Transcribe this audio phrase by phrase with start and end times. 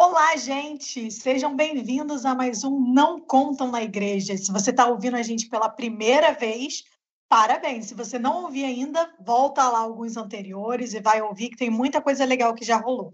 [0.00, 1.10] Olá, gente!
[1.10, 4.36] Sejam bem-vindos a mais um Não Contam na Igreja.
[4.36, 6.84] Se você está ouvindo a gente pela primeira vez,
[7.28, 7.86] parabéns!
[7.86, 12.00] Se você não ouviu ainda, volta lá alguns anteriores e vai ouvir que tem muita
[12.00, 13.10] coisa legal que já rolou.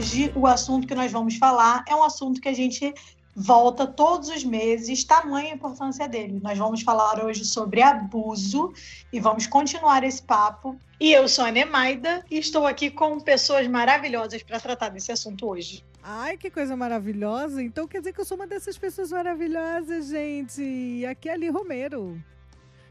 [0.00, 2.94] Hoje o assunto que nós vamos falar é um assunto que a gente
[3.36, 6.40] volta todos os meses, tamanha a importância dele.
[6.42, 8.72] Nós vamos falar hoje sobre abuso
[9.12, 10.74] e vamos continuar esse papo.
[10.98, 15.46] E eu sou a Nemaida e estou aqui com pessoas maravilhosas para tratar desse assunto
[15.46, 15.84] hoje.
[16.02, 17.62] Ai, que coisa maravilhosa!
[17.62, 21.04] Então quer dizer que eu sou uma dessas pessoas maravilhosas, gente.
[21.04, 22.18] Aqui é Ali Romero.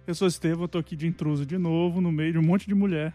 [0.05, 2.75] Eu sou Estevam, estou aqui de intruso de novo, no meio de um monte de
[2.75, 3.13] mulher,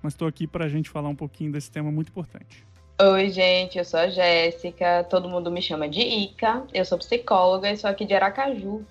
[0.00, 2.71] mas estou aqui para a gente falar um pouquinho desse tema muito importante.
[3.00, 7.70] Oi, gente, eu sou a Jéssica, todo mundo me chama de Ica, eu sou psicóloga
[7.70, 8.86] e sou aqui de Aracaju.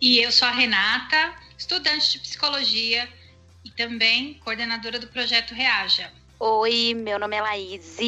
[0.00, 3.08] E eu sou a Renata, estudante de psicologia
[3.64, 6.10] e também coordenadora do projeto Reaja.
[6.40, 7.98] Oi, meu nome é Laís,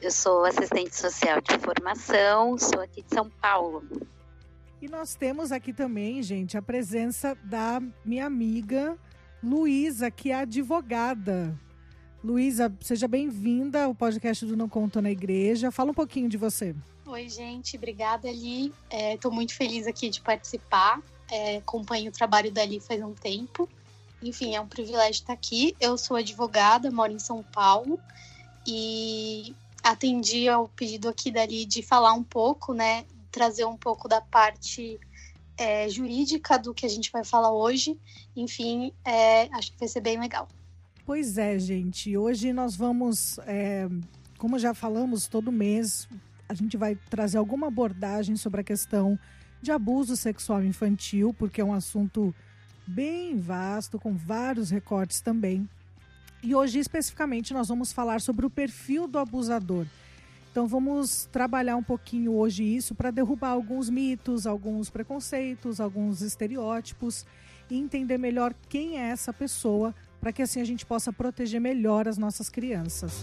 [0.00, 3.82] eu sou assistente social de formação, sou aqui de São Paulo.
[4.80, 8.96] E nós temos aqui também, gente, a presença da minha amiga
[9.42, 11.58] Luísa, que é advogada.
[12.22, 15.70] Luísa, seja bem-vinda ao podcast do Não Conto na Igreja.
[15.70, 16.74] Fala um pouquinho de você.
[17.06, 17.76] Oi, gente.
[17.76, 18.72] Obrigada, Ali.
[18.90, 21.00] Estou é, muito feliz aqui de participar.
[21.30, 23.68] É, acompanho o trabalho da Ali faz um tempo.
[24.20, 25.76] Enfim, é um privilégio estar aqui.
[25.80, 28.00] Eu sou advogada, moro em São Paulo
[28.66, 33.04] e atendi ao pedido aqui dali de falar um pouco, né?
[33.30, 34.98] Trazer um pouco da parte
[35.56, 37.96] é, jurídica do que a gente vai falar hoje.
[38.34, 40.48] Enfim, é, acho que vai ser bem legal.
[41.08, 42.14] Pois é, gente.
[42.18, 43.88] Hoje nós vamos, é,
[44.36, 46.06] como já falamos todo mês,
[46.46, 49.18] a gente vai trazer alguma abordagem sobre a questão
[49.62, 52.34] de abuso sexual infantil, porque é um assunto
[52.86, 55.66] bem vasto, com vários recortes também.
[56.42, 59.86] E hoje, especificamente, nós vamos falar sobre o perfil do abusador.
[60.52, 67.24] Então, vamos trabalhar um pouquinho hoje isso para derrubar alguns mitos, alguns preconceitos, alguns estereótipos
[67.70, 72.08] e entender melhor quem é essa pessoa para que assim a gente possa proteger melhor
[72.08, 73.22] as nossas crianças.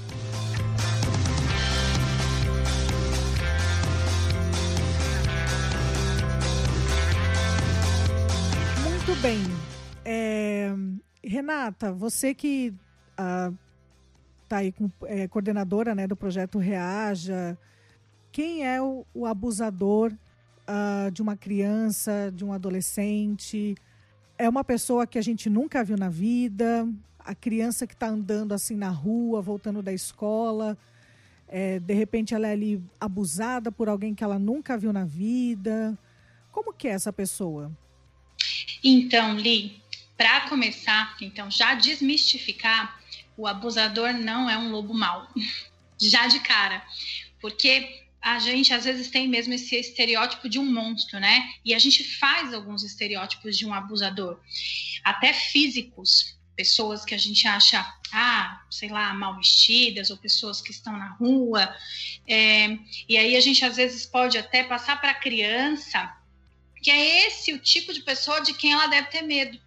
[8.83, 9.41] Muito bem.
[10.03, 10.73] É,
[11.23, 12.73] Renata, você que
[13.11, 13.53] está
[14.51, 17.57] ah, aí com, é, coordenadora né, do projeto Reaja,
[18.31, 20.13] quem é o, o abusador
[20.67, 23.75] ah, de uma criança, de um adolescente?
[24.37, 26.87] É uma pessoa que a gente nunca viu na vida,
[27.19, 30.77] a criança que está andando assim na rua, voltando da escola,
[31.47, 35.97] é, de repente ela é ali abusada por alguém que ela nunca viu na vida.
[36.51, 37.71] Como que é essa pessoa?
[38.83, 39.81] Então, Li,
[40.17, 42.99] para começar, então já desmistificar,
[43.37, 45.27] o abusador não é um lobo mau,
[45.99, 46.83] já de cara,
[47.41, 51.47] porque a gente às vezes tem mesmo esse estereótipo de um monstro, né?
[51.63, 54.39] E a gente faz alguns estereótipos de um abusador,
[55.03, 60.71] até físicos, pessoas que a gente acha, ah, sei lá, mal vestidas, ou pessoas que
[60.71, 61.71] estão na rua.
[62.27, 66.11] É, e aí a gente às vezes pode até passar para a criança
[66.81, 69.59] que é esse o tipo de pessoa de quem ela deve ter medo.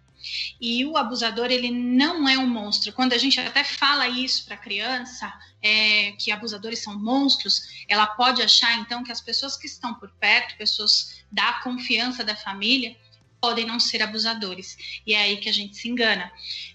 [0.59, 2.91] E o abusador, ele não é um monstro.
[2.93, 5.31] Quando a gente até fala isso para a criança,
[5.61, 10.09] é, que abusadores são monstros, ela pode achar, então, que as pessoas que estão por
[10.11, 12.95] perto, pessoas da confiança da família,
[13.39, 15.01] podem não ser abusadores.
[15.05, 16.31] E é aí que a gente se engana.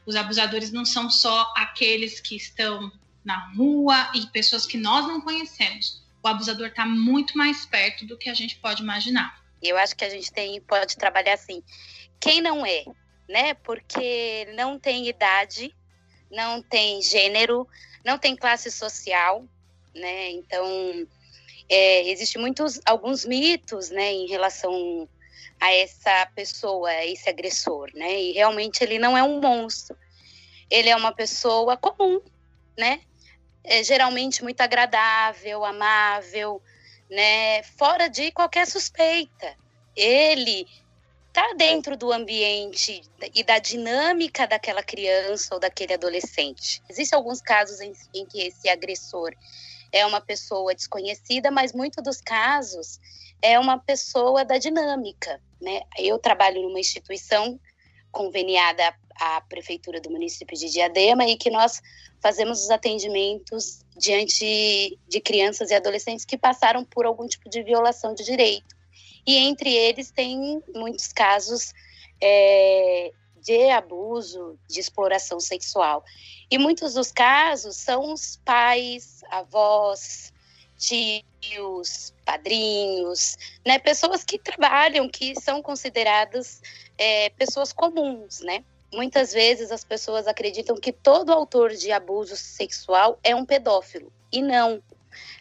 [0.07, 2.91] Os abusadores não são só aqueles que estão
[3.25, 6.03] na rua e pessoas que nós não conhecemos.
[6.23, 9.43] O abusador está muito mais perto do que a gente pode imaginar.
[9.63, 11.63] Eu acho que a gente tem, pode trabalhar assim.
[12.21, 12.85] Quem não é
[13.29, 13.55] né?
[13.55, 15.75] Porque não tem idade,
[16.31, 17.67] não tem gênero,
[18.05, 19.45] não tem classe social,
[19.95, 20.31] né?
[20.31, 21.07] Então,
[21.69, 25.09] é, existe muitos, alguns mitos, né, em relação
[25.61, 28.21] a essa pessoa, a esse agressor, né?
[28.21, 29.97] E realmente ele não é um monstro.
[30.71, 32.21] Ele é uma pessoa comum,
[32.77, 33.01] né?
[33.63, 36.61] É geralmente muito agradável, amável,
[37.09, 37.63] né?
[37.63, 39.57] Fora de qualquer suspeita.
[39.97, 40.67] Ele
[41.35, 43.03] está dentro do ambiente
[43.35, 46.81] e da dinâmica daquela criança ou daquele adolescente.
[46.89, 49.33] Existem alguns casos em, em que esse agressor
[49.91, 53.01] é uma pessoa desconhecida, mas muito dos casos
[53.43, 55.81] é uma pessoa da dinâmica, né?
[55.99, 57.59] Eu trabalho numa instituição
[58.13, 61.83] conveniada à prefeitura do município de Diadema e que nós
[62.23, 68.15] fazemos os atendimentos diante de crianças e adolescentes que passaram por algum tipo de violação
[68.15, 68.84] de direito.
[69.27, 71.73] E entre eles tem muitos casos
[72.21, 73.13] é,
[73.43, 76.05] de abuso, de exploração sexual.
[76.51, 80.33] E muitos dos casos são os pais, avós,
[80.77, 86.61] tios, padrinhos, né, pessoas que trabalham, que são consideradas
[86.99, 88.65] é, pessoas comuns, né?
[88.93, 94.41] Muitas vezes as pessoas acreditam que todo autor de abuso sexual é um pedófilo e
[94.41, 94.83] não.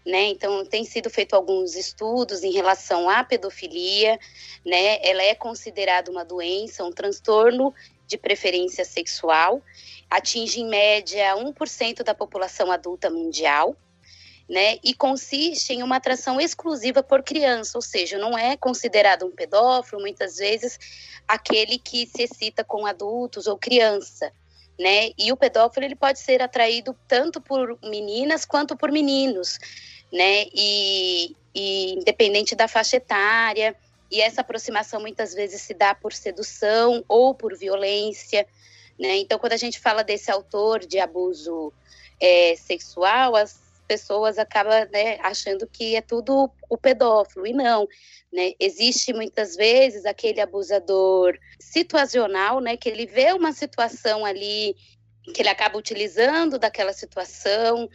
[0.06, 0.26] Né?
[0.26, 4.20] Então tem sido feito alguns estudos em relação à pedofilia,
[4.66, 5.00] né?
[5.02, 7.74] Ela é considerada uma doença, um transtorno
[8.08, 9.62] de preferência sexual,
[10.10, 13.76] atinge em média 1% da população adulta mundial,
[14.48, 14.78] né?
[14.84, 20.02] E consiste em uma atração exclusiva por criança, ou seja, não é considerado um pedófilo,
[20.02, 20.78] muitas vezes,
[21.28, 24.32] aquele que se excita com adultos ou criança,
[24.80, 25.12] né?
[25.18, 29.60] E o pedófilo ele pode ser atraído tanto por meninas quanto por meninos,
[30.12, 30.46] né?
[30.54, 33.76] E, e independente da faixa etária,
[34.12, 38.46] e essa aproximação muitas vezes se dá por sedução ou por violência,
[39.00, 39.18] né?
[39.18, 41.74] Então, quando a gente fala desse autor de abuso
[42.20, 43.60] é, sexual, as
[43.94, 47.88] pessoas acabam né, achando que é tudo o pedófilo, e não.
[48.32, 48.54] Né?
[48.60, 54.76] Existe muitas vezes aquele abusador situacional, né, que ele vê uma situação ali
[55.32, 57.88] que ele acaba utilizando daquela situação,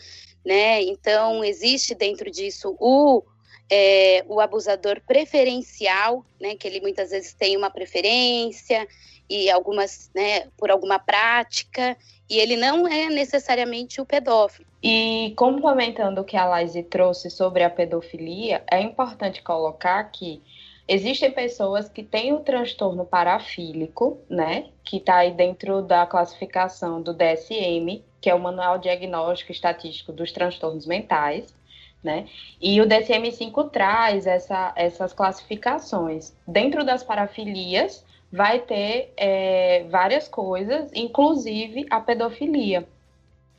[0.43, 0.81] né?
[0.81, 3.23] Então existe dentro disso o
[3.71, 6.55] é, o abusador preferencial, né?
[6.55, 8.87] Que ele muitas vezes tem uma preferência
[9.29, 10.49] e algumas, né?
[10.57, 11.97] Por alguma prática
[12.29, 14.67] e ele não é necessariamente o pedófilo.
[14.83, 20.43] E complementando o que a Laise trouxe sobre a pedofilia, é importante colocar que
[20.87, 27.15] existem pessoas que têm o transtorno parafílico, né, que está aí dentro da classificação do
[27.15, 31.55] DSM, que é o Manual Diagnóstico Estatístico dos Transtornos Mentais,
[32.03, 32.27] né?
[32.61, 36.35] E o DSM-5 traz essa, essas classificações.
[36.47, 42.87] Dentro das parafilias, vai ter é, várias coisas, inclusive a pedofilia.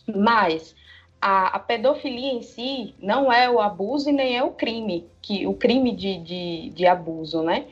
[0.08, 0.76] Mas
[1.22, 5.46] a, a, pedofilia em si não é o abuso e nem é o crime, que
[5.46, 7.66] o crime de, de, de abuso, né?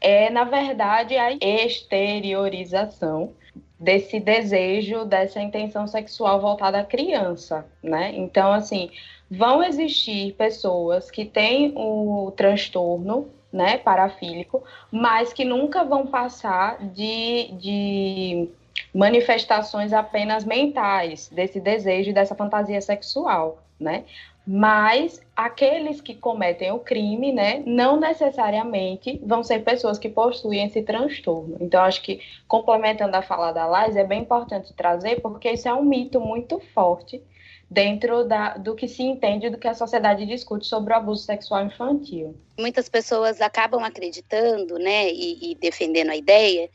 [0.00, 3.32] É, na verdade, a exteriorização
[3.78, 8.12] desse desejo, dessa intenção sexual voltada à criança, né?
[8.14, 8.90] Então, assim,
[9.36, 17.52] vão existir pessoas que têm o transtorno, né, parafílico, mas que nunca vão passar de,
[17.52, 18.48] de
[18.92, 24.04] manifestações apenas mentais desse desejo e dessa fantasia sexual, né?
[24.46, 30.82] Mas aqueles que cometem o crime, né, não necessariamente vão ser pessoas que possuem esse
[30.82, 31.56] transtorno.
[31.60, 35.72] Então, acho que, complementando a fala da Lais, é bem importante trazer, porque isso é
[35.72, 37.22] um mito muito forte
[37.70, 41.64] dentro da, do que se entende do que a sociedade discute sobre o abuso sexual
[41.64, 42.36] infantil.
[42.58, 46.70] Muitas pessoas acabam acreditando, né, e, e defendendo a ideia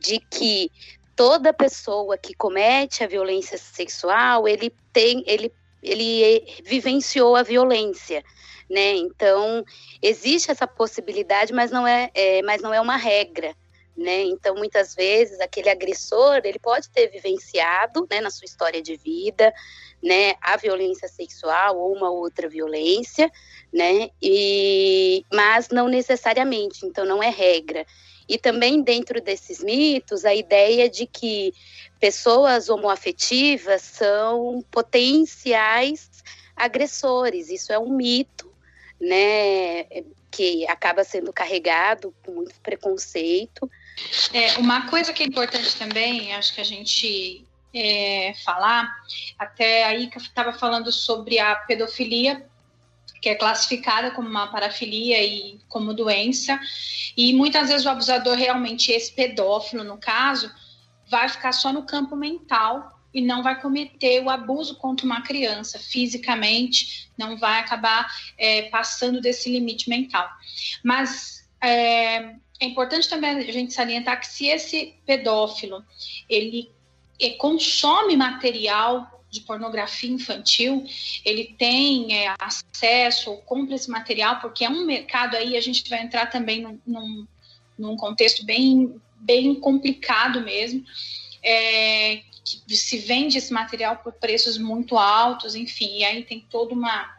[0.00, 0.70] de que
[1.14, 5.52] toda pessoa que comete a violência sexual, ele tem, ele,
[5.82, 8.24] ele vivenciou a violência,
[8.68, 8.94] né?
[8.94, 9.64] Então
[10.00, 13.54] existe essa possibilidade, mas não é, é, mas não é uma regra.
[13.96, 14.22] Né?
[14.22, 19.52] Então, muitas vezes, aquele agressor, ele pode ter vivenciado, né, na sua história de vida,
[20.02, 23.30] né, a violência sexual ou uma outra violência,
[23.72, 27.86] né, e, mas não necessariamente, então não é regra.
[28.26, 31.52] E também dentro desses mitos, a ideia de que
[32.00, 36.10] pessoas homoafetivas são potenciais
[36.56, 37.50] agressores.
[37.50, 38.50] Isso é um mito,
[39.00, 39.84] né,
[40.30, 43.70] que acaba sendo carregado com muito preconceito.
[44.32, 47.44] É, uma coisa que é importante também, acho que a gente
[47.74, 48.90] é, falar,
[49.38, 52.46] até aí que estava falando sobre a pedofilia,
[53.20, 56.58] que é classificada como uma parafilia e como doença.
[57.16, 60.50] E muitas vezes o abusador, realmente esse pedófilo, no caso,
[61.08, 65.78] vai ficar só no campo mental e não vai cometer o abuso contra uma criança
[65.78, 70.28] fisicamente, não vai acabar é, passando desse limite mental.
[70.82, 75.84] Mas é, é, importante também a gente salientar que se esse pedófilo
[76.28, 76.70] ele
[77.20, 80.84] é, consome material de pornografia infantil,
[81.24, 85.88] ele tem é, acesso ou compra esse material, porque é um mercado aí, a gente
[85.90, 87.26] vai entrar também num, num,
[87.78, 90.84] num contexto bem, bem complicado mesmo,
[91.42, 96.74] é, que se vende esse material por preços muito altos, enfim, e aí tem toda
[96.74, 97.16] uma,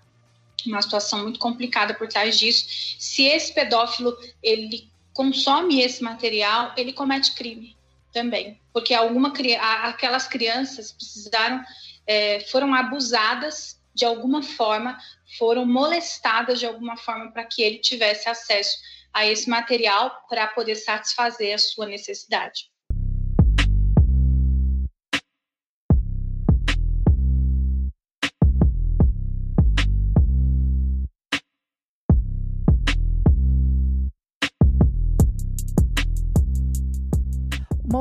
[0.68, 2.96] uma situação muito complicada por trás disso.
[3.00, 7.76] Se esse pedófilo ele consome esse material, ele comete crime
[8.12, 11.64] também, porque alguma aquelas crianças precisaram
[12.06, 14.98] é, foram abusadas de alguma forma,
[15.38, 18.78] foram molestadas de alguma forma para que ele tivesse acesso
[19.14, 22.73] a esse material para poder satisfazer a sua necessidade.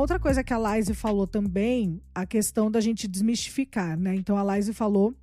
[0.03, 4.13] Outra coisa que a Laise falou também, a questão da gente desmistificar, né?
[4.13, 5.15] Então a Laise falou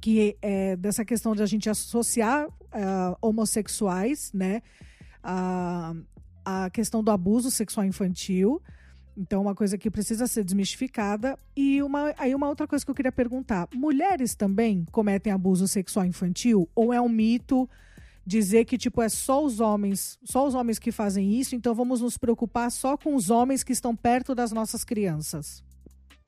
[0.00, 4.62] que é dessa questão de a gente associar uh, homossexuais, né?
[5.22, 5.94] A,
[6.44, 8.60] a questão do abuso sexual infantil.
[9.16, 11.38] Então, uma coisa que precisa ser desmistificada.
[11.56, 16.04] E uma, aí uma outra coisa que eu queria perguntar: mulheres também cometem abuso sexual
[16.04, 16.68] infantil?
[16.74, 17.68] Ou é um mito?
[18.26, 22.00] Dizer que tipo é só os homens, só os homens que fazem isso, então vamos
[22.00, 25.62] nos preocupar só com os homens que estão perto das nossas crianças.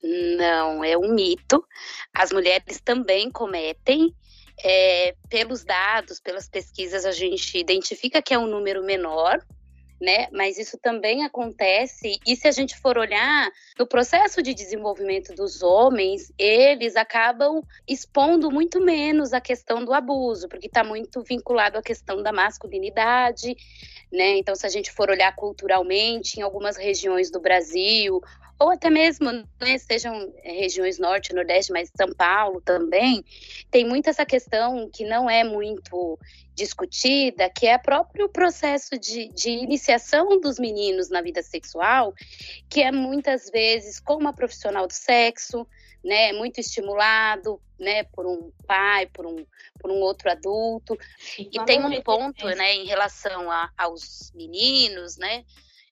[0.02, 1.64] Não, é um mito.
[2.12, 4.14] As mulheres também cometem.
[4.64, 9.40] É, pelos dados, pelas pesquisas, a gente identifica que é um número menor,
[10.02, 10.26] né?
[10.32, 12.18] Mas isso também acontece.
[12.26, 18.50] E se a gente for olhar no processo de desenvolvimento dos homens, eles acabam expondo
[18.50, 23.56] muito menos a questão do abuso, porque está muito vinculado à questão da masculinidade,
[24.12, 24.38] né?
[24.38, 28.20] Então, se a gente for olhar culturalmente, em algumas regiões do Brasil
[28.58, 33.24] ou até mesmo, né, sejam regiões norte, nordeste, mas São Paulo também,
[33.70, 36.18] tem muito essa questão que não é muito
[36.54, 42.14] discutida, que é o próprio processo de, de iniciação dos meninos na vida sexual,
[42.68, 45.66] que é muitas vezes com uma profissional do sexo,
[46.04, 49.44] né, muito estimulado, né, por um pai, por um,
[49.80, 50.98] por um outro adulto.
[51.38, 55.44] E, e tem um ponto, né, em relação a, aos meninos, né,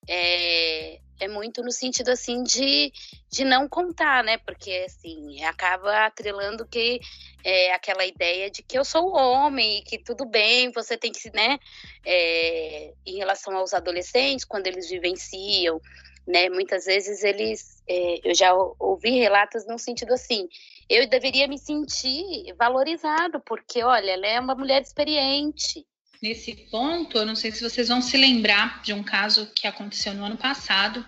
[0.08, 2.92] é, é muito no sentido assim de,
[3.30, 4.38] de não contar, né?
[4.38, 7.00] Porque assim, acaba atrelando que
[7.44, 11.30] é aquela ideia de que eu sou homem e que tudo bem, você tem que,
[11.30, 11.58] né?
[12.04, 15.80] É, em relação aos adolescentes, quando eles vivenciam,
[16.26, 16.48] né?
[16.48, 20.48] Muitas vezes eles, é, eu já ouvi relatos no sentido assim,
[20.88, 25.86] eu deveria me sentir valorizado, porque olha, ela é uma mulher experiente,
[26.22, 30.12] Nesse ponto, eu não sei se vocês vão se lembrar de um caso que aconteceu
[30.12, 31.04] no ano passado,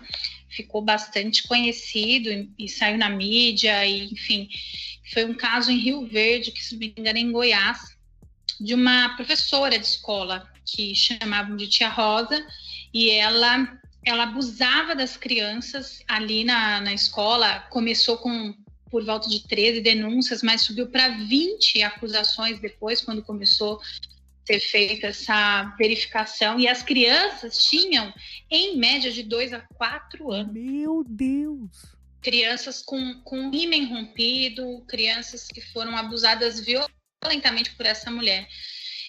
[0.49, 4.49] ficou bastante conhecido e, e saiu na mídia, e, enfim,
[5.13, 7.79] foi um caso em Rio Verde, que se não me engano, é em Goiás,
[8.59, 12.45] de uma professora de escola que chamavam de Tia Rosa,
[12.93, 18.53] e ela ela abusava das crianças ali na, na escola, começou com
[18.91, 23.81] por volta de 13 denúncias, mas subiu para 20 acusações depois, quando começou
[24.45, 28.13] ser feita essa verificação e as crianças tinham
[28.49, 30.53] em média de 2 a 4 anos.
[30.53, 31.93] Meu Deus!
[32.21, 38.47] Crianças com, com ímen rompido, crianças que foram abusadas violentamente por essa mulher.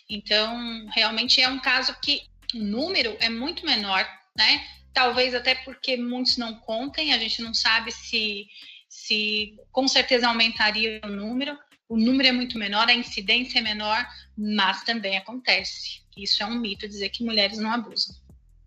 [0.08, 2.22] Então, realmente é um caso que
[2.54, 4.66] o número é muito menor, né?
[4.92, 8.46] Talvez até porque muitos não contem, a gente não sabe se,
[8.88, 14.06] se com certeza aumentaria o número, o número é muito menor, a incidência é menor,
[14.36, 16.02] mas também acontece.
[16.16, 18.14] Isso é um mito dizer que mulheres não abusam.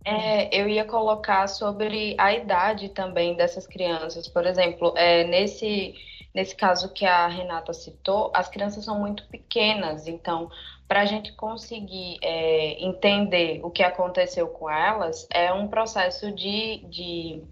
[0.05, 4.27] É, eu ia colocar sobre a idade também dessas crianças.
[4.27, 5.95] Por exemplo, é, nesse,
[6.33, 10.49] nesse caso que a Renata citou, as crianças são muito pequenas, então,
[10.87, 16.85] para a gente conseguir é, entender o que aconteceu com elas, é um processo de,
[16.89, 17.43] de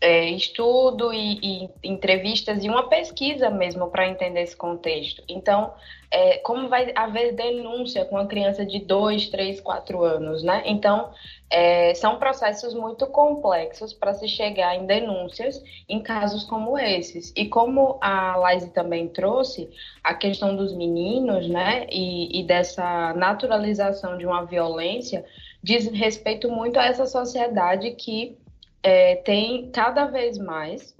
[0.00, 5.22] é, estudo e, e, entrevistas e uma pesquisa mesmo para entender esse contexto.
[5.28, 5.74] Então,
[6.10, 10.62] é, como vai haver denúncia com uma criança de 2, 3, 4 anos, né?
[10.66, 11.10] Então,
[11.50, 17.32] é, são processos muito complexos para se chegar em denúncias em casos como esses.
[17.36, 19.68] E como a Laise também trouxe,
[20.04, 25.24] a questão dos meninos, né, e, e dessa naturalização de uma violência,
[25.62, 28.38] diz respeito muito a essa sociedade que
[28.82, 30.96] é, tem cada vez mais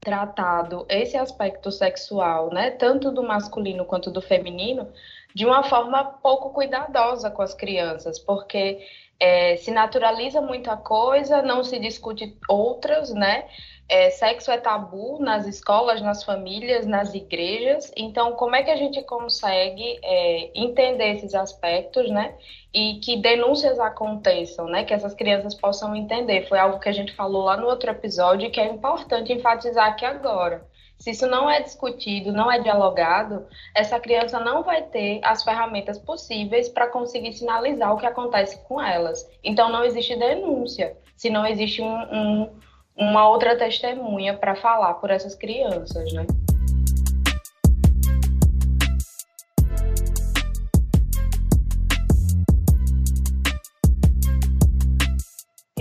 [0.00, 4.88] tratado esse aspecto sexual, né, tanto do masculino quanto do feminino,
[5.34, 8.80] de uma forma pouco cuidadosa com as crianças, porque
[9.20, 13.46] é, se naturaliza muita coisa, não se discute outras, né?
[13.88, 17.90] É, sexo é tabu nas escolas, nas famílias, nas igrejas.
[17.96, 22.34] Então, como é que a gente consegue é, entender esses aspectos, né?
[22.72, 24.84] E que denúncias aconteçam, né?
[24.84, 26.46] Que essas crianças possam entender.
[26.48, 29.88] Foi algo que a gente falou lá no outro episódio e que é importante enfatizar
[29.88, 30.66] aqui agora.
[30.98, 35.96] Se isso não é discutido, não é dialogado, essa criança não vai ter as ferramentas
[35.96, 39.24] possíveis para conseguir sinalizar o que acontece com elas.
[39.42, 42.50] Então, não existe denúncia, se não existe um, um,
[42.98, 46.26] uma outra testemunha para falar por essas crianças, né?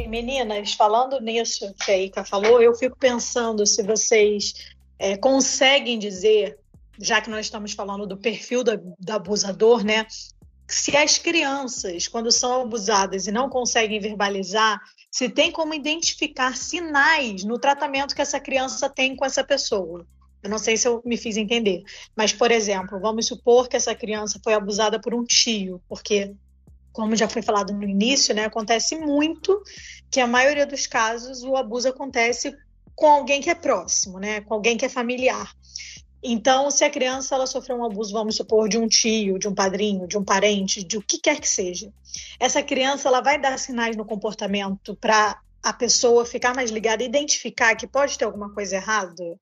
[0.07, 6.57] meninas, falando nisso que a Ica falou, eu fico pensando se vocês é, conseguem dizer,
[6.97, 10.07] já que nós estamos falando do perfil do, do abusador, né?
[10.69, 17.43] Se as crianças, quando são abusadas e não conseguem verbalizar, se tem como identificar sinais
[17.43, 20.05] no tratamento que essa criança tem com essa pessoa.
[20.43, 21.83] Eu não sei se eu me fiz entender,
[22.15, 26.33] mas, por exemplo, vamos supor que essa criança foi abusada por um tio, porque
[26.91, 29.61] como já foi falado no início, né, acontece muito
[30.09, 32.55] que a maioria dos casos o abuso acontece
[32.95, 35.53] com alguém que é próximo, né, com alguém que é familiar.
[36.21, 39.53] Então, se a criança ela sofreu um abuso, vamos supor, de um tio, de um
[39.53, 41.91] padrinho, de um parente, de o que quer que seja,
[42.39, 47.75] essa criança ela vai dar sinais no comportamento para a pessoa ficar mais ligada, identificar
[47.75, 49.37] que pode ter alguma coisa errada?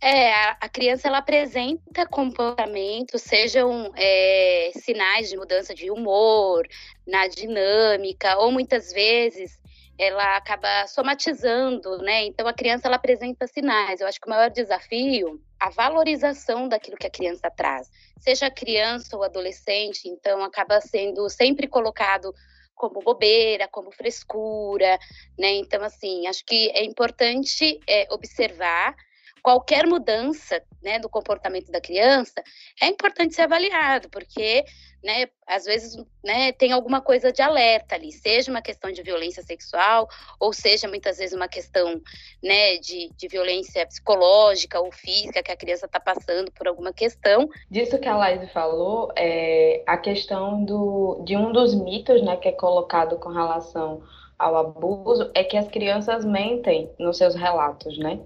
[0.00, 6.66] É, a, criança ela apresenta comportamentos, sejam é, sinais de mudança de humor,
[7.06, 9.58] na dinâmica, ou muitas vezes
[9.98, 12.24] ela acaba somatizando, né?
[12.26, 14.00] Então a criança ela apresenta sinais.
[14.00, 19.16] Eu acho que o maior desafio a valorização daquilo que a criança traz, seja criança
[19.16, 22.34] ou adolescente, então acaba sendo sempre colocado
[22.74, 24.98] como bobeira, como frescura,
[25.38, 25.52] né?
[25.52, 28.94] Então assim, acho que é importante é, observar
[29.46, 32.42] qualquer mudança né, do comportamento da criança
[32.82, 34.64] é importante ser avaliado, porque
[35.04, 39.44] né, às vezes né, tem alguma coisa de alerta ali, seja uma questão de violência
[39.44, 40.08] sexual,
[40.40, 42.02] ou seja muitas vezes uma questão
[42.42, 47.48] né, de, de violência psicológica ou física que a criança está passando por alguma questão.
[47.70, 52.48] Disso que a Laís falou, é a questão do, de um dos mitos né, que
[52.48, 54.02] é colocado com relação
[54.36, 58.20] ao abuso é que as crianças mentem nos seus relatos, né?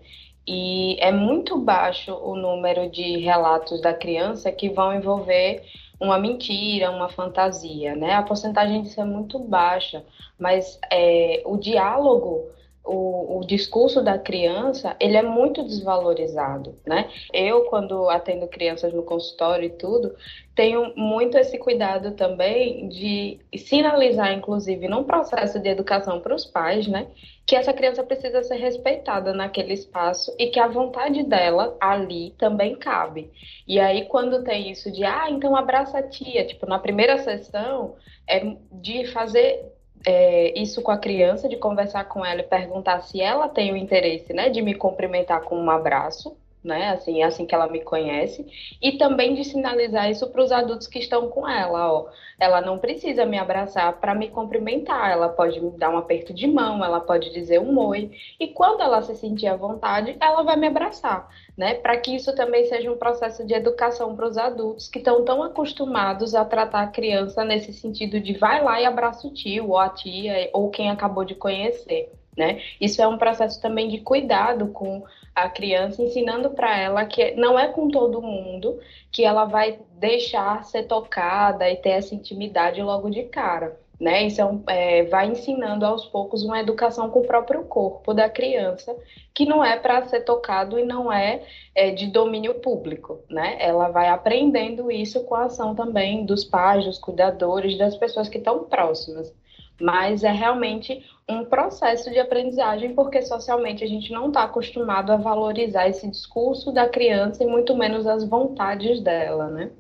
[0.52, 5.62] E é muito baixo o número de relatos da criança que vão envolver
[6.00, 8.14] uma mentira, uma fantasia, né?
[8.14, 10.04] A porcentagem disso é muito baixa,
[10.36, 12.50] mas é, o diálogo
[12.84, 17.10] o, o, discurso da criança ele é muito desvalorizado, né?
[17.32, 20.14] Eu quando atendo crianças no consultório e tudo
[20.60, 26.86] tenho muito esse cuidado também de sinalizar, inclusive, num processo de educação para os pais,
[26.86, 27.06] né,
[27.46, 32.76] que essa criança precisa ser respeitada naquele espaço e que a vontade dela ali também
[32.76, 33.30] cabe.
[33.66, 37.96] E aí quando tem isso de ah, então abraça a tia, tipo na primeira sessão
[38.28, 39.64] é de fazer
[40.06, 43.76] é, isso com a criança, de conversar com ela e perguntar se ela tem o
[43.76, 47.80] interesse, né, de me cumprimentar com um abraço, né, assim, é assim que ela me
[47.80, 48.46] conhece,
[48.80, 52.06] e também de sinalizar isso para os adultos que estão com ela, ó,
[52.38, 56.46] ela não precisa me abraçar para me cumprimentar, ela pode me dar um aperto de
[56.46, 60.56] mão, ela pode dizer um oi, e quando ela se sentir à vontade, ela vai
[60.56, 64.88] me abraçar, né, para que isso também seja um processo de educação para os adultos
[64.88, 69.26] que estão tão acostumados a tratar a criança nesse sentido de vai lá e abraça
[69.26, 72.12] o tio ou a tia ou quem acabou de conhecer.
[72.36, 72.62] Né?
[72.80, 75.02] Isso é um processo também de cuidado com
[75.34, 78.78] a criança, ensinando para ela que não é com todo mundo
[79.10, 83.78] que ela vai deixar ser tocada e ter essa intimidade logo de cara.
[83.98, 84.24] Né?
[84.24, 88.96] Isso é, é vai ensinando aos poucos uma educação com o próprio corpo da criança,
[89.34, 91.42] que não é para ser tocado e não é,
[91.74, 93.20] é, de domínio público.
[93.28, 93.56] Né?
[93.60, 98.38] Ela vai aprendendo isso com a ação também dos pais, dos cuidadores, das pessoas que
[98.38, 99.32] estão próximas
[99.80, 105.16] mas é realmente um processo de aprendizagem, porque socialmente a gente não está acostumado a
[105.16, 109.70] valorizar esse discurso da criança e muito menos as vontades dela, né?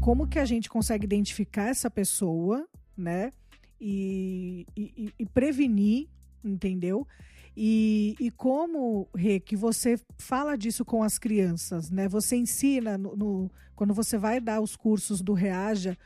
[0.00, 3.32] Como que a gente consegue identificar essa pessoa, né?
[3.80, 6.08] E, e, e prevenir,
[6.48, 7.06] entendeu?
[7.56, 12.06] E, e como, Rê, que você fala disso com as crianças, né?
[12.08, 15.96] Você ensina, no, no, quando você vai dar os cursos do Reaja,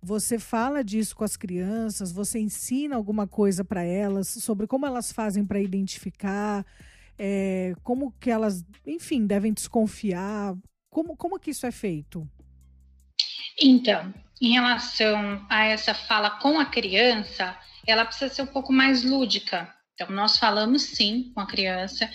[0.00, 5.12] você fala disso com as crianças, você ensina alguma coisa para elas sobre como elas
[5.12, 6.64] fazem para identificar,
[7.18, 10.56] é, como que elas, enfim, devem desconfiar,
[10.90, 12.26] como, como que isso é feito?
[13.60, 17.54] Então, em relação a essa fala com a criança,
[17.86, 22.10] ela precisa ser um pouco mais lúdica, então, nós falamos sim com a criança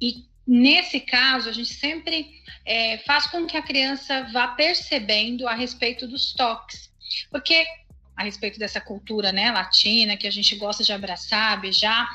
[0.00, 2.30] e nesse caso a gente sempre
[2.64, 6.88] é, faz com que a criança vá percebendo a respeito dos toques,
[7.28, 7.66] porque
[8.16, 12.08] a respeito dessa cultura né, latina, que a gente gosta de abraçar, beijar.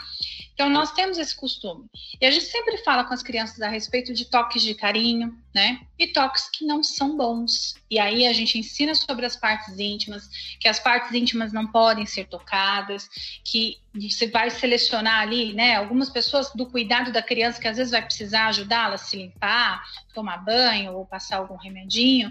[0.54, 1.90] Então, nós temos esse costume.
[2.22, 5.80] E a gente sempre fala com as crianças a respeito de toques de carinho, né?
[5.98, 7.76] E toques que não são bons.
[7.90, 12.06] E aí a gente ensina sobre as partes íntimas, que as partes íntimas não podem
[12.06, 13.10] ser tocadas,
[13.42, 15.78] que você vai selecionar ali, né?
[15.78, 19.82] Algumas pessoas do cuidado da criança que às vezes vai precisar ajudá-la a se limpar,
[20.14, 22.30] tomar banho ou passar algum remedinho,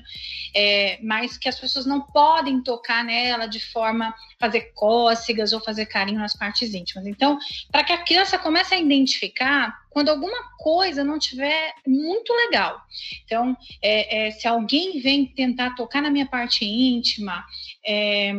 [0.55, 5.87] é, mas que as pessoas não podem tocar nela de forma fazer cócegas ou fazer
[5.87, 7.07] carinho nas partes íntimas.
[7.07, 7.39] Então,
[7.73, 12.83] para que a criança comece a identificar quando alguma coisa não tiver muito legal.
[13.25, 17.45] Então, é, é, se alguém vem tentar tocar na minha parte íntima,
[17.87, 18.35] é,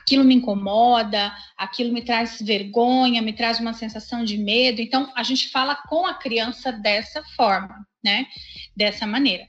[0.00, 4.80] aquilo me incomoda, aquilo me traz vergonha, me traz uma sensação de medo.
[4.80, 8.26] Então, a gente fala com a criança dessa forma, né?
[8.76, 9.48] Dessa maneira.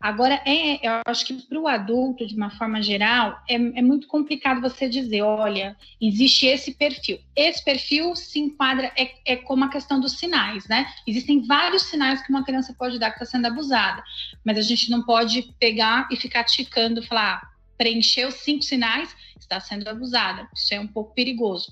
[0.00, 4.06] Agora, é, eu acho que para o adulto, de uma forma geral, é, é, muito
[4.06, 7.18] complicado você dizer, olha, existe esse perfil.
[7.36, 10.90] Esse perfil se enquadra, é, é como a questão dos sinais, né?
[11.06, 14.02] Existem vários sinais que uma criança pode dar que está sendo abusada,
[14.42, 19.60] mas a gente não pode pegar e ficar ticando, falar, ah, preencheu cinco sinais, está
[19.60, 20.48] sendo abusada.
[20.54, 21.70] Isso é um pouco perigoso.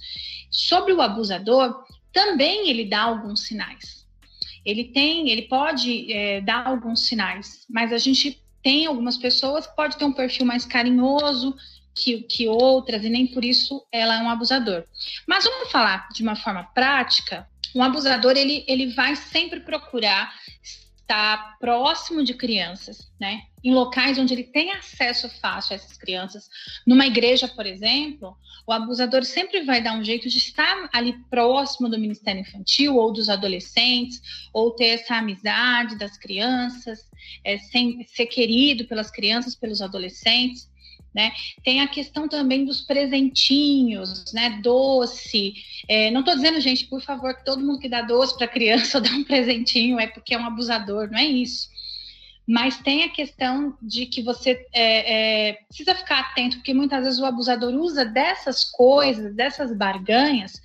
[0.51, 3.98] Sobre o abusador, também ele dá alguns sinais
[4.69, 9.75] ele tem, ele pode é, dar alguns sinais, mas a gente tem algumas pessoas que
[9.75, 11.57] pode ter um perfil mais carinhoso
[11.95, 14.85] que, que outras, e nem por isso ela é um abusador.
[15.27, 20.35] Mas vamos falar de uma forma prática, um abusador ele, ele vai sempre procurar
[21.09, 23.41] estar próximo de crianças, né?
[23.65, 26.51] Em locais onde ele tem acesso fácil a essas crianças.
[26.87, 31.89] Numa igreja, por exemplo, o abusador sempre vai dar um jeito de estar ali próximo
[31.89, 34.21] do Ministério Infantil ou dos adolescentes,
[34.53, 37.09] ou ter essa amizade das crianças,
[37.43, 40.69] é, sem, ser querido pelas crianças, pelos adolescentes.
[41.15, 41.33] Né?
[41.65, 44.61] Tem a questão também dos presentinhos, né?
[44.63, 45.55] Doce.
[45.89, 48.99] É, não estou dizendo, gente, por favor, que todo mundo que dá doce para criança
[48.99, 51.69] ou dá um presentinho é porque é um abusador, não é isso.
[52.47, 57.21] Mas tem a questão de que você é, é, precisa ficar atento, porque muitas vezes
[57.21, 60.59] o abusador usa dessas coisas, dessas barganhas,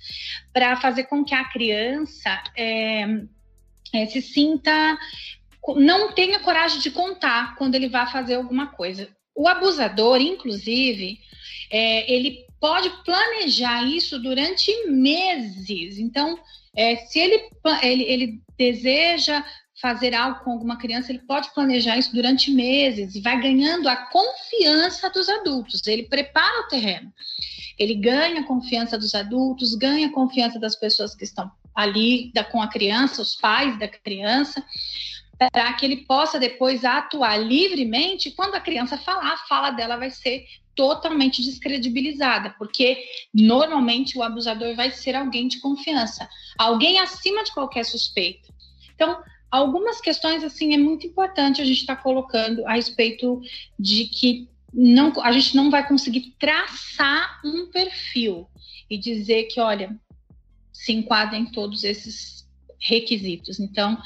[0.50, 3.20] para fazer com que a criança é,
[3.92, 4.98] é, se sinta
[5.76, 9.08] não tenha coragem de contar quando ele vai fazer alguma coisa.
[9.34, 11.18] O abusador, inclusive,
[11.70, 15.98] é, ele pode planejar isso durante meses.
[15.98, 16.38] Então,
[16.76, 17.48] é, se ele,
[17.82, 19.44] ele, ele deseja
[19.80, 23.96] fazer algo com alguma criança, ele pode planejar isso durante meses e vai ganhando a
[23.96, 25.86] confiança dos adultos.
[25.86, 27.12] Ele prepara o terreno.
[27.78, 32.44] Ele ganha a confiança dos adultos, ganha a confiança das pessoas que estão ali da,
[32.44, 34.64] com a criança, os pais da criança
[35.38, 38.30] para que ele possa depois atuar livremente.
[38.30, 40.44] Quando a criança falar, a fala dela vai ser
[40.74, 47.84] totalmente descredibilizada, porque normalmente o abusador vai ser alguém de confiança, alguém acima de qualquer
[47.84, 48.52] suspeita.
[48.94, 53.40] Então, algumas questões assim é muito importante a gente estar tá colocando a respeito
[53.78, 58.48] de que não, a gente não vai conseguir traçar um perfil
[58.90, 59.96] e dizer que, olha,
[60.72, 62.43] se enquadra em todos esses
[62.84, 63.58] requisitos.
[63.58, 64.00] Então,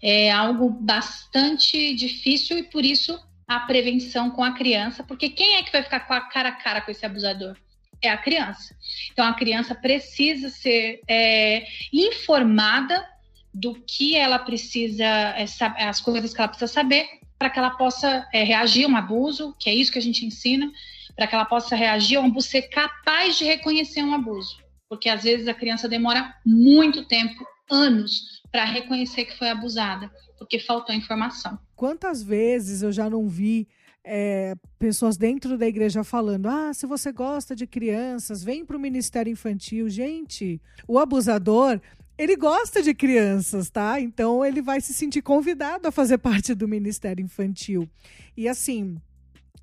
[0.00, 5.62] é algo bastante difícil e por isso a prevenção com a criança, porque quem é
[5.62, 7.56] que vai ficar com a cara a cara com esse abusador?
[8.00, 8.76] É a criança.
[9.10, 13.04] Então a criança precisa ser é, informada
[13.52, 15.44] do que ela precisa, é,
[15.84, 17.06] as coisas que ela precisa saber
[17.38, 20.24] para que ela possa é, reagir a um abuso, que é isso que a gente
[20.24, 20.70] ensina,
[21.16, 24.58] para que ela possa reagir a um abuso, ser capaz de reconhecer um abuso.
[24.88, 30.58] Porque às vezes a criança demora muito tempo, anos, para reconhecer que foi abusada, porque
[30.58, 31.58] faltou informação.
[31.76, 33.68] Quantas vezes eu já não vi
[34.04, 38.80] é, pessoas dentro da igreja falando: ah, se você gosta de crianças, vem para o
[38.80, 39.88] Ministério Infantil.
[39.88, 41.80] Gente, o abusador.
[42.16, 44.00] Ele gosta de crianças, tá?
[44.00, 47.88] Então ele vai se sentir convidado a fazer parte do Ministério Infantil.
[48.36, 49.00] E assim,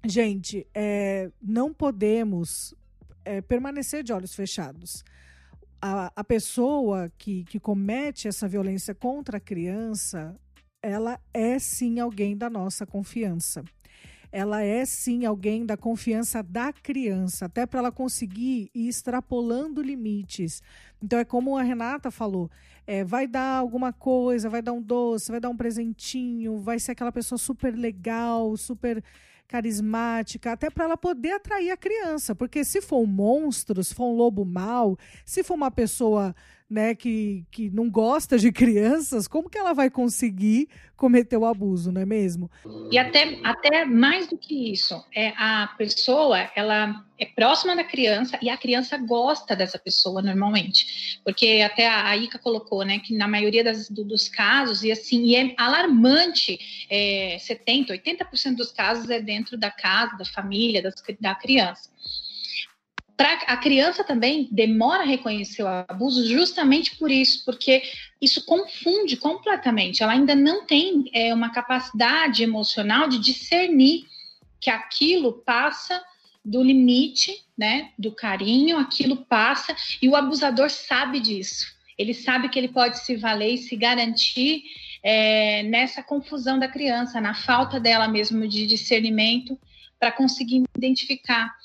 [0.05, 2.73] gente, é, não podemos
[3.25, 5.03] é, permanecer de olhos fechados
[5.85, 10.35] a, a pessoa que, que comete essa violência contra a criança,
[10.81, 13.63] ela é sim alguém da nossa confiança.
[14.31, 20.61] Ela é sim alguém da confiança da criança, até para ela conseguir ir extrapolando limites.
[21.01, 22.49] Então é como a Renata falou:
[22.87, 26.93] é, vai dar alguma coisa, vai dar um doce, vai dar um presentinho, vai ser
[26.93, 29.03] aquela pessoa super legal, super
[29.47, 32.35] carismática, até para ela poder atrair a criança.
[32.35, 36.35] Porque se for um monstro, se for um lobo mau, se for uma pessoa
[36.69, 41.91] né, que, que não gosta de crianças, como que ela vai conseguir cometer o abuso,
[41.91, 42.49] não é mesmo?
[42.91, 48.39] E até, até mais do que isso, é a pessoa, ela é próxima da criança
[48.41, 53.15] e a criança gosta dessa pessoa normalmente, porque até a, a Ica colocou, né, que
[53.15, 56.57] na maioria das, do, dos casos, e assim, e é alarmante,
[56.89, 61.89] é, 70%, 80% dos casos é dentro da casa, da família, das, da criança
[63.17, 67.81] pra, a criança também demora a reconhecer o abuso justamente por isso, porque
[68.21, 70.03] isso confunde completamente.
[70.03, 74.05] Ela ainda não tem é, uma capacidade emocional de discernir
[74.59, 76.03] que aquilo passa
[76.43, 81.73] do limite, né, do carinho, aquilo passa e o abusador sabe disso.
[81.97, 84.63] Ele sabe que ele pode se valer e se garantir
[85.01, 89.57] é, nessa confusão da criança, na falta dela mesmo de discernimento
[89.97, 91.55] para conseguir identificar.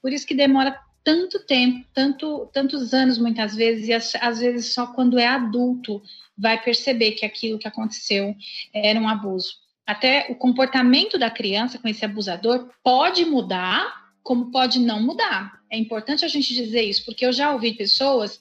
[0.00, 4.72] Por isso que demora tanto tempo, tanto, tantos anos muitas vezes, e às, às vezes
[4.72, 6.02] só quando é adulto
[6.36, 8.34] vai perceber que aquilo que aconteceu
[8.72, 9.60] era um abuso.
[9.86, 15.60] Até o comportamento da criança com esse abusador pode mudar, como pode não mudar.
[15.68, 18.40] É importante a gente dizer isso, porque eu já ouvi pessoas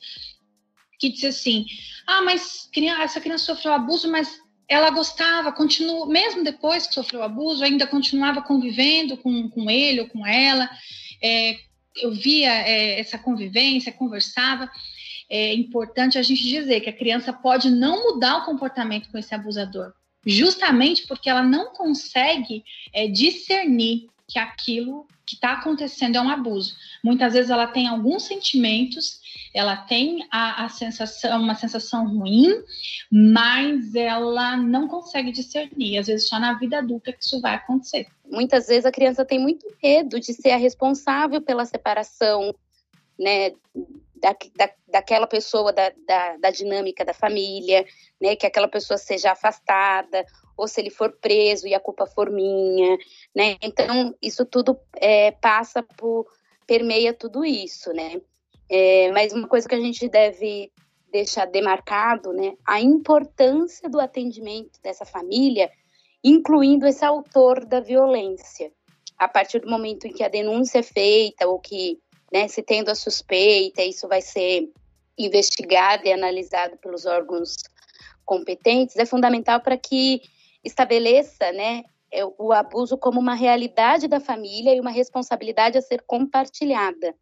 [0.99, 1.65] que dizem assim:
[2.05, 2.69] ah, mas
[3.01, 8.41] essa criança sofreu abuso, mas ela gostava, continua, mesmo depois que sofreu abuso, ainda continuava
[8.41, 10.69] convivendo com, com ele ou com ela,
[11.21, 11.59] é,
[11.95, 14.69] eu via é, essa convivência, conversava.
[15.29, 19.33] É importante a gente dizer que a criança pode não mudar o comportamento com esse
[19.33, 19.93] abusador,
[20.25, 26.75] justamente porque ela não consegue é, discernir que aquilo que está acontecendo é um abuso.
[27.03, 29.21] Muitas vezes ela tem alguns sentimentos,
[29.53, 32.63] ela tem a, a, sensação, uma sensação ruim,
[33.09, 35.97] mas ela não consegue discernir.
[35.97, 38.07] Às vezes só na vida adulta que isso vai acontecer.
[38.31, 42.55] Muitas vezes a criança tem muito medo de ser a responsável pela separação,
[43.19, 43.51] né,
[44.15, 47.85] da, da, daquela pessoa, da, da, da dinâmica da família,
[48.19, 52.29] né, que aquela pessoa seja afastada ou se ele for preso e a culpa for
[52.29, 52.97] minha,
[53.35, 53.57] né?
[53.61, 56.27] Então, isso tudo é, passa por,
[56.67, 58.21] permeia tudo isso, né?
[58.69, 60.71] É, mas uma coisa que a gente deve
[61.11, 62.53] deixar demarcado, né?
[62.65, 65.71] A importância do atendimento dessa família,
[66.23, 68.71] incluindo esse autor da violência.
[69.17, 71.99] A partir do momento em que a denúncia é feita ou que,
[72.31, 74.71] né, se tendo a suspeita, isso vai ser
[75.17, 77.57] investigado e analisado pelos órgãos
[78.25, 80.21] competentes, é fundamental para que
[80.63, 86.01] estabeleça né, é, o abuso como uma realidade da família e uma responsabilidade a ser
[86.03, 87.15] compartilhada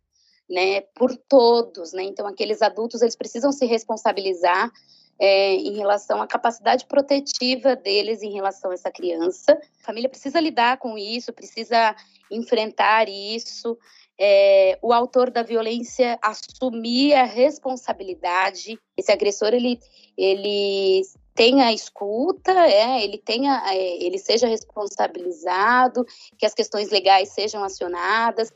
[0.49, 1.93] né, por todos.
[1.93, 2.03] Né?
[2.03, 4.71] Então, aqueles adultos eles precisam se responsabilizar
[5.19, 9.59] é, em relação à capacidade protetiva deles em relação a essa criança.
[9.81, 11.95] A família precisa lidar com isso, precisa
[12.31, 13.77] enfrentar isso.
[14.17, 18.77] É, o autor da violência assumir a responsabilidade.
[18.97, 19.79] Esse agressor ele,
[20.17, 21.01] ele
[21.35, 26.05] tenha a escuta, é, ele tenha, é, ele seja responsabilizado,
[26.37, 28.51] que as questões legais sejam acionadas,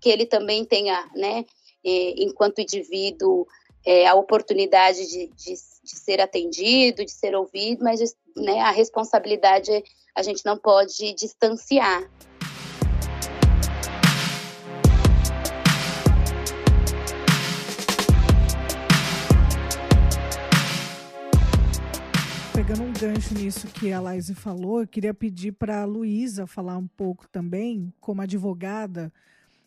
[0.00, 1.44] que ele também tenha, né,
[1.84, 3.44] é, enquanto indivíduo,
[3.84, 5.54] é, a oportunidade de, de,
[5.88, 8.00] de, ser atendido, de ser ouvido, mas
[8.36, 9.70] né, a responsabilidade
[10.14, 12.08] a gente não pode distanciar.
[22.52, 26.76] pegando um gancho nisso que a Laise falou, eu queria pedir para a Luísa falar
[26.76, 29.10] um pouco também, como advogada,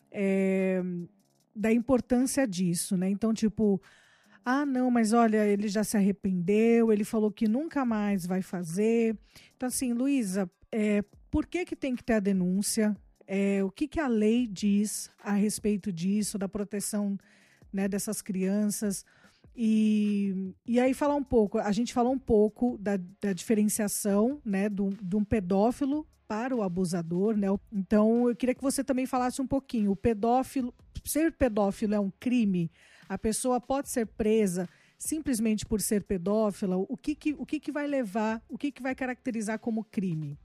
[0.08, 0.80] é,
[1.56, 3.08] da importância disso, né?
[3.08, 3.82] Então, tipo,
[4.44, 9.16] ah, não, mas olha, ele já se arrependeu, ele falou que nunca mais vai fazer.
[9.56, 12.96] Então, assim, Luísa, é, por que, que tem que ter a denúncia?
[13.26, 17.16] É, o que, que a lei diz a respeito disso, da proteção
[17.72, 19.04] né, dessas crianças?
[19.54, 24.68] E, e aí falar um pouco, a gente falou um pouco da, da diferenciação né,
[24.68, 27.48] de um pedófilo para o abusador, né?
[27.70, 29.90] Então eu queria que você também falasse um pouquinho.
[29.90, 30.74] O pedófilo,
[31.04, 32.70] ser pedófilo é um crime?
[33.08, 36.76] A pessoa pode ser presa simplesmente por ser pedófila?
[36.76, 40.38] O que, que, o que, que vai levar, o que, que vai caracterizar como crime?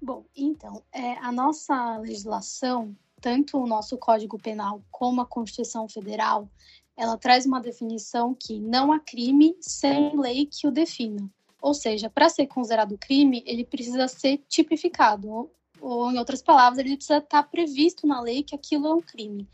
[0.00, 6.48] Bom, então, é, a nossa legislação, tanto o nosso Código Penal como a Constituição Federal,
[6.96, 11.28] ela traz uma definição que não há crime sem lei que o defina.
[11.60, 16.78] Ou seja, para ser considerado crime, ele precisa ser tipificado, ou, ou, em outras palavras,
[16.78, 19.48] ele precisa estar previsto na lei que aquilo é um crime.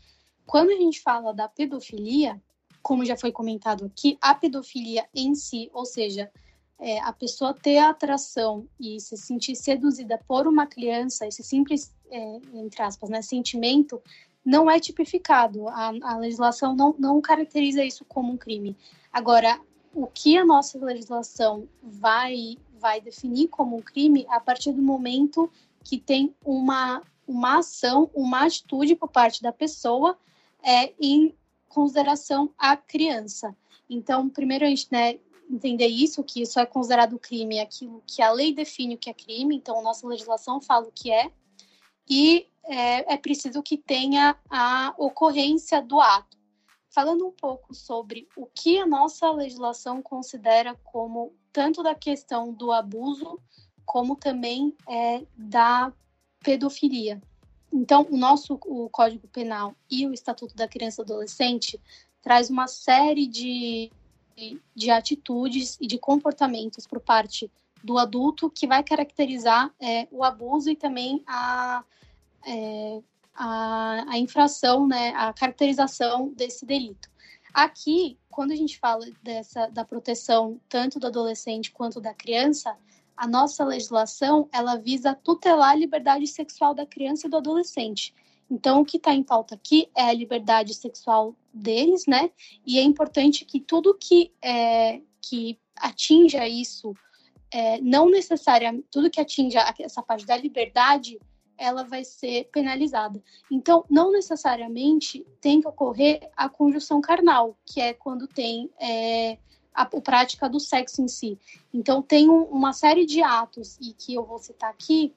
[0.49, 2.41] Quando a gente fala da pedofilia,
[2.81, 6.31] como já foi comentado aqui, a pedofilia em si, ou seja,
[6.79, 11.93] é, a pessoa ter a atração e se sentir seduzida por uma criança, esse simples,
[12.09, 14.01] é, entre aspas, né, sentimento,
[14.43, 15.67] não é tipificado.
[15.67, 18.75] A, a legislação não, não caracteriza isso como um crime.
[19.13, 19.61] Agora,
[19.93, 25.47] o que a nossa legislação vai, vai definir como um crime a partir do momento
[25.83, 30.17] que tem uma, uma ação, uma atitude por parte da pessoa
[30.63, 31.35] é, em
[31.67, 33.55] consideração à criança.
[33.89, 35.19] Então, primeiro a gente né,
[35.49, 39.13] entender isso, que isso é considerado crime, aquilo que a lei define o que é
[39.13, 41.31] crime, então nossa legislação fala o que é,
[42.07, 46.37] e é, é preciso que tenha a ocorrência do ato.
[46.91, 52.71] Falando um pouco sobre o que a nossa legislação considera como tanto da questão do
[52.71, 53.39] abuso,
[53.85, 55.93] como também é, da
[56.43, 57.21] pedofilia.
[57.71, 61.79] Então, o nosso o Código Penal e o Estatuto da Criança e Adolescente
[62.21, 63.91] traz uma série de,
[64.75, 67.49] de atitudes e de comportamentos por parte
[67.83, 71.83] do adulto que vai caracterizar é, o abuso e também a,
[72.45, 73.01] é,
[73.33, 77.09] a, a, infração, né, a caracterização desse delito.
[77.53, 82.75] Aqui, quando a gente fala dessa da proteção tanto do adolescente quanto da criança,
[83.19, 88.15] a nossa legislação ela visa tutelar a liberdade sexual da criança e do adolescente.
[88.49, 92.31] Então, o que está em pauta aqui é a liberdade sexual deles, né?
[92.65, 96.93] E é importante que tudo que, é, que atinja isso,
[97.51, 101.19] é, não necessariamente, tudo que atinja essa parte da liberdade,
[101.57, 103.21] ela vai ser penalizada.
[103.51, 109.37] Então, não necessariamente tem que ocorrer a conjunção carnal, que é quando tem é,
[109.73, 111.39] a, a, prática do sexo em si.
[111.73, 115.13] Então, tem um, uma série de atos, e que eu vou citar aqui,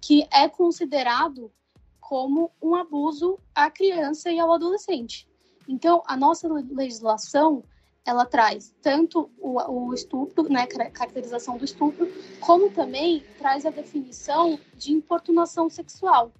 [0.00, 1.50] que é considerado
[2.00, 5.28] como um abuso à criança e ao adolescente.
[5.68, 7.64] Então, a nossa legislação
[8.04, 14.58] ela traz tanto o, o estupro, né, caracterização do estupro, como também traz a definição
[14.74, 16.32] de importunação sexual.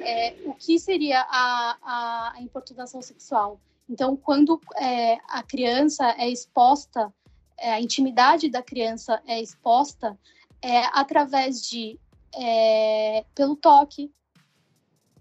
[0.00, 3.60] É, o que seria a, a, a, importunação sexual?
[3.88, 7.12] Então, quando é, a criança é exposta,
[7.58, 10.18] é, a intimidade da criança é exposta
[10.60, 11.98] é, através de
[12.34, 14.10] é, pelo toque,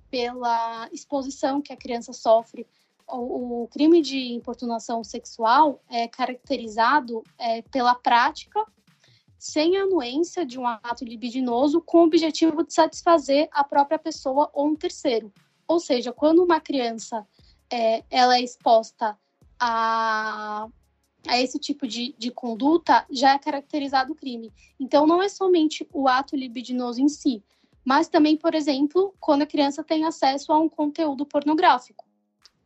[0.10, 2.67] pela exposição que a criança sofre.
[3.08, 8.65] O, o crime de importunação sexual é caracterizado é, pela prática
[9.41, 14.67] sem anuência de um ato libidinoso com o objetivo de satisfazer a própria pessoa ou
[14.67, 15.34] um terceiro.
[15.67, 17.26] Ou seja, quando uma criança
[17.72, 19.18] é, ela é exposta
[19.60, 20.68] a,
[21.28, 24.52] a esse tipo de, de conduta, já é caracterizado crime.
[24.80, 27.44] Então, não é somente o ato libidinoso em si,
[27.86, 32.06] mas também, por exemplo, quando a criança tem acesso a um conteúdo pornográfico.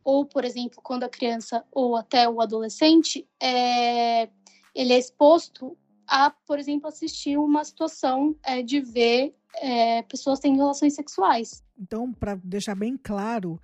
[0.04, 4.28] Ou, por exemplo, quando a criança ou até o adolescente é,
[4.74, 10.58] ele é exposto a, por exemplo, assistir uma situação é, de ver é, pessoas tendo
[10.58, 11.64] relações sexuais.
[11.78, 13.60] Então, para deixar bem claro,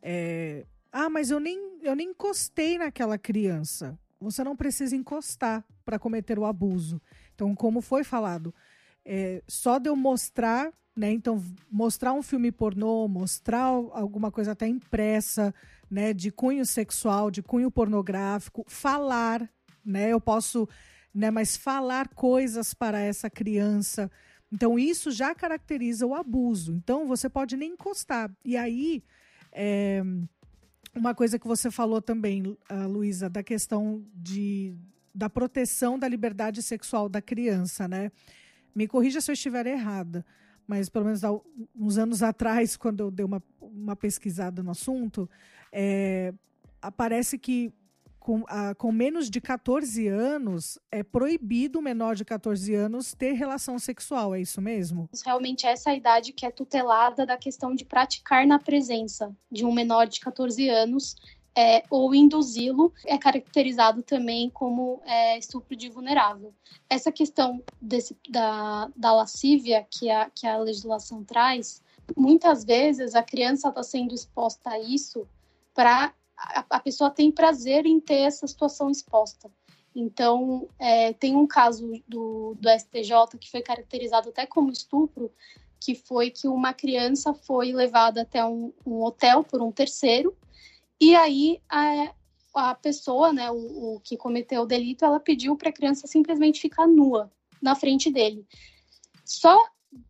[0.00, 0.64] é...
[0.92, 3.98] ah, mas eu nem, eu nem encostei naquela criança.
[4.20, 7.00] Você não precisa encostar para cometer o abuso.
[7.34, 8.54] Então, como foi falado,
[9.04, 11.10] é, só de eu mostrar né?
[11.10, 15.54] Então, mostrar um filme pornô, mostrar alguma coisa até impressa,
[15.90, 19.48] né, de cunho sexual, de cunho pornográfico, falar,
[19.84, 20.12] né?
[20.12, 20.68] Eu posso,
[21.14, 24.10] né, mas falar coisas para essa criança.
[24.50, 26.74] Então, isso já caracteriza o abuso.
[26.74, 28.30] Então, você pode nem encostar.
[28.44, 29.02] E aí,
[29.50, 30.02] é,
[30.94, 34.74] uma coisa que você falou também, uh, Luísa, da questão de,
[35.14, 38.10] da proteção da liberdade sexual da criança, né?
[38.74, 40.24] Me corrija se eu estiver errada
[40.66, 41.30] mas pelo menos há
[41.76, 45.28] uns anos atrás, quando eu dei uma, uma pesquisada no assunto,
[45.70, 46.32] é,
[47.38, 47.72] que
[48.22, 53.32] com, a, com menos de 14 anos, é proibido o menor de 14 anos ter
[53.32, 55.10] relação sexual, é isso mesmo?
[55.24, 59.64] Realmente essa é a idade que é tutelada da questão de praticar na presença de
[59.64, 61.16] um menor de 14 anos
[61.54, 66.54] é, ou induzi-lo é caracterizado também como é, estupro de vulnerável.
[66.88, 71.82] Essa questão desse, da, da lascívia que a, que a legislação traz,
[72.16, 75.26] muitas vezes a criança está sendo exposta a isso
[75.74, 79.50] para a, a, pessoa tem prazer em ter essa situação exposta.
[79.94, 85.30] Então, é, tem um caso do, do STJ que foi caracterizado até como estupro,
[85.78, 90.36] que foi que uma criança foi levada até um, um hotel por um terceiro,
[91.00, 92.14] e aí a,
[92.54, 96.60] a pessoa, né, o, o que cometeu o delito, ela pediu para a criança simplesmente
[96.60, 97.30] ficar nua
[97.60, 98.46] na frente dele.
[99.24, 99.58] Só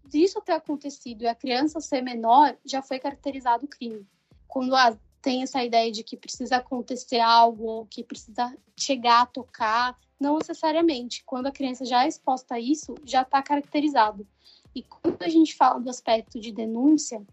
[0.05, 4.07] disso ter acontecido e a criança ser menor, já foi caracterizado o crime.
[4.47, 9.97] Quando ah, tem essa ideia de que precisa acontecer algo, que precisa chegar a tocar,
[10.21, 11.23] não necessariamente.
[11.25, 14.27] Quando a criança já é exposta a isso, já está caracterizado.
[14.75, 17.25] E quando a gente fala do aspecto de denúncia,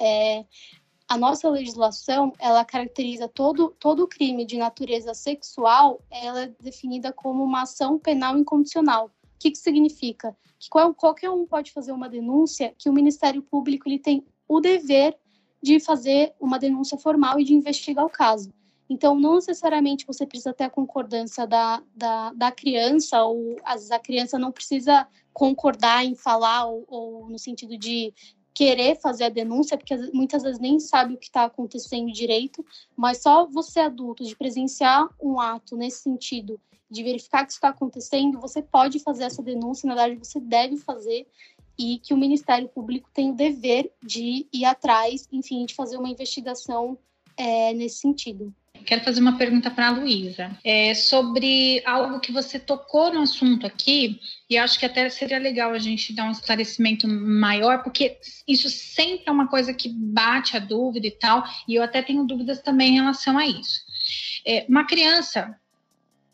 [0.00, 0.46] é,
[1.06, 7.44] a nossa legislação, ela caracteriza todo, todo crime de natureza sexual, ela é definida como
[7.44, 9.06] uma ação penal incondicional.
[9.06, 10.34] O que, que significa?
[10.58, 15.18] Que qualquer um pode fazer uma denúncia que o Ministério Público ele tem o dever
[15.64, 18.52] de fazer uma denúncia formal e de investigar o caso.
[18.88, 23.90] Então, não necessariamente você precisa ter a concordância da, da, da criança, ou às vezes
[23.90, 28.12] a criança não precisa concordar em falar, ou, ou no sentido de
[28.52, 32.62] querer fazer a denúncia, porque muitas vezes nem sabe o que está acontecendo direito,
[32.94, 36.60] mas só você adulto, de presenciar um ato nesse sentido,
[36.90, 41.26] de verificar que está acontecendo, você pode fazer essa denúncia, na verdade você deve fazer,
[41.78, 46.08] e que o Ministério Público tem o dever de ir atrás, enfim, de fazer uma
[46.08, 46.98] investigação
[47.36, 48.54] é, nesse sentido.
[48.84, 53.66] Quero fazer uma pergunta para a Luísa é, sobre algo que você tocou no assunto
[53.66, 58.68] aqui, e acho que até seria legal a gente dar um esclarecimento maior, porque isso
[58.68, 62.60] sempre é uma coisa que bate a dúvida e tal, e eu até tenho dúvidas
[62.60, 63.80] também em relação a isso.
[64.46, 65.58] É, uma criança,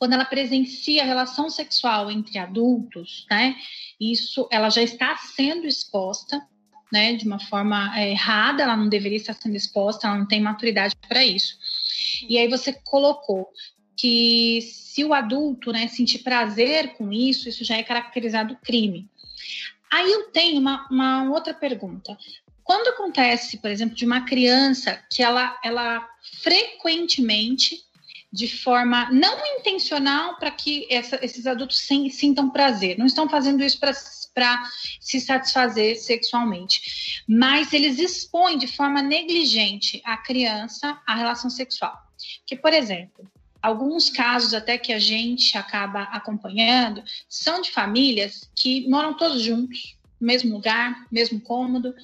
[0.00, 3.54] quando ela presencia a relação sexual entre adultos, né,
[4.00, 6.42] isso ela já está sendo exposta
[6.90, 10.40] né, de uma forma é, errada, ela não deveria estar sendo exposta, ela não tem
[10.40, 11.54] maturidade para isso.
[12.26, 13.48] E aí você colocou
[13.94, 19.06] que se o adulto né, sentir prazer com isso, isso já é caracterizado crime.
[19.92, 22.16] Aí eu tenho uma, uma outra pergunta.
[22.64, 26.08] Quando acontece, por exemplo, de uma criança que ela, ela
[26.42, 27.84] frequentemente,
[28.32, 33.78] de forma não intencional, para que essa, esses adultos sintam prazer, não estão fazendo isso
[33.80, 34.62] para
[35.00, 37.22] se satisfazer sexualmente.
[37.28, 41.96] Mas eles expõem de forma negligente a criança à relação sexual.
[42.46, 43.28] Que, por exemplo,
[43.60, 49.96] alguns casos até que a gente acaba acompanhando são de famílias que moram todos juntos,
[50.20, 51.94] mesmo lugar, mesmo cômodo,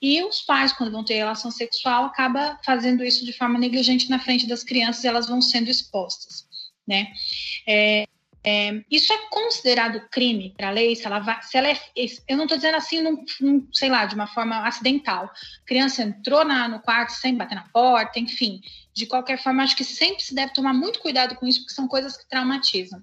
[0.00, 4.18] e os pais, quando vão ter relação sexual, acaba fazendo isso de forma negligente na
[4.18, 6.46] frente das crianças, elas vão sendo expostas,
[6.86, 7.08] né?
[7.66, 8.06] É,
[8.46, 10.94] é, isso é considerado crime para a lei?
[10.94, 11.80] Se ela, vai, se ela é,
[12.28, 15.24] eu não estou dizendo assim, num, num, sei lá, de uma forma acidental.
[15.24, 18.60] A criança entrou na, no quarto sem bater na porta, enfim.
[18.92, 21.88] De qualquer forma, acho que sempre se deve tomar muito cuidado com isso, porque são
[21.88, 23.02] coisas que traumatizam.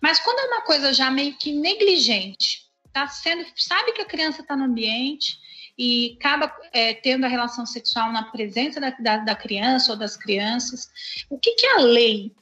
[0.00, 4.42] Mas quando é uma coisa já meio que negligente, tá sendo, sabe que a criança
[4.42, 5.38] está no ambiente
[5.78, 10.16] e acaba é, tendo a relação sexual na presença da, da, da criança ou das
[10.16, 10.90] crianças,
[11.30, 12.34] o que, que a lei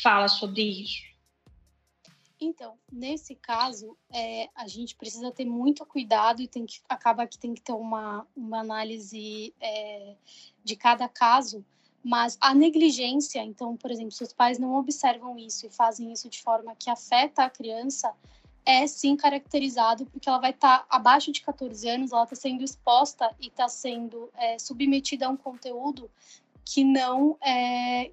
[0.00, 1.08] fala sobre isso?
[2.40, 7.36] Então, nesse caso, é, a gente precisa ter muito cuidado e tem que acaba que
[7.36, 10.14] tem que ter uma, uma análise é,
[10.62, 11.64] de cada caso.
[12.02, 16.30] Mas a negligência, então, por exemplo, se os pais não observam isso e fazem isso
[16.30, 18.14] de forma que afeta a criança,
[18.68, 22.62] é sim caracterizado porque ela vai estar tá abaixo de 14 anos, ela está sendo
[22.62, 26.10] exposta e está sendo é, submetida a um conteúdo
[26.66, 28.12] que não é,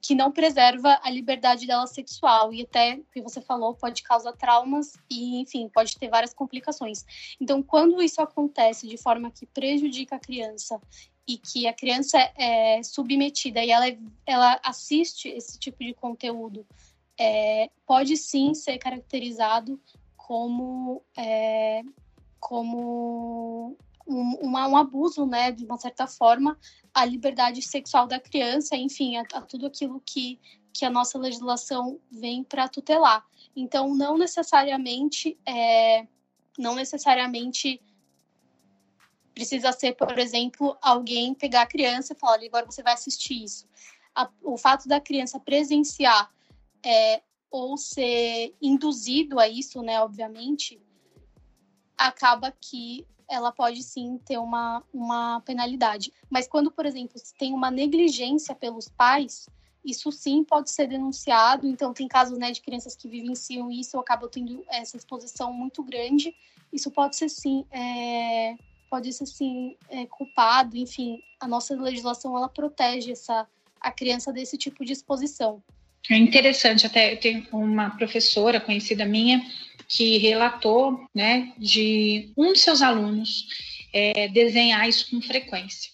[0.00, 2.54] que não preserva a liberdade dela sexual.
[2.54, 7.04] E até o que você falou pode causar traumas e enfim pode ter várias complicações.
[7.40, 10.80] Então quando isso acontece de forma que prejudica a criança
[11.26, 13.86] e que a criança é submetida e ela,
[14.24, 16.64] ela assiste esse tipo de conteúdo
[17.18, 19.80] é, pode sim ser caracterizado
[20.16, 21.82] como é,
[22.38, 26.58] como um, um, abuso, né, de uma certa forma,
[26.94, 30.40] à liberdade sexual da criança, enfim, a, a tudo aquilo que,
[30.72, 33.26] que a nossa legislação vem para tutelar.
[33.54, 36.06] Então, não necessariamente, é,
[36.56, 37.82] não necessariamente
[39.34, 43.68] precisa ser, por exemplo, alguém pegar a criança e falar, agora você vai assistir isso.
[44.14, 46.30] A, o fato da criança presenciar
[46.88, 47.20] é,
[47.50, 50.80] ou ser induzido a isso, né, obviamente,
[51.98, 56.10] acaba que ela pode sim ter uma, uma penalidade.
[56.30, 59.46] Mas quando, por exemplo, tem uma negligência pelos pais,
[59.84, 61.66] isso sim pode ser denunciado.
[61.66, 65.82] Então, tem casos né, de crianças que vivenciam isso ou acabam tendo essa exposição muito
[65.82, 66.34] grande.
[66.72, 68.54] Isso pode ser sim, é,
[68.88, 70.74] pode ser sim é, culpado.
[70.74, 73.46] Enfim, a nossa legislação ela protege essa,
[73.78, 75.62] a criança desse tipo de exposição.
[76.10, 79.44] É interessante, até eu tenho uma professora conhecida minha
[79.86, 83.46] que relatou né, de um de seus alunos
[83.92, 85.90] é, desenhar isso com frequência.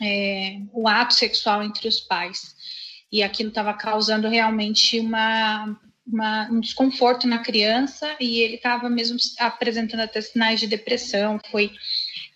[0.00, 2.54] É, o ato sexual entre os pais.
[3.12, 9.16] E aquilo estava causando realmente uma, uma, um desconforto na criança e ele estava mesmo
[9.38, 11.70] apresentando até sinais de depressão, foi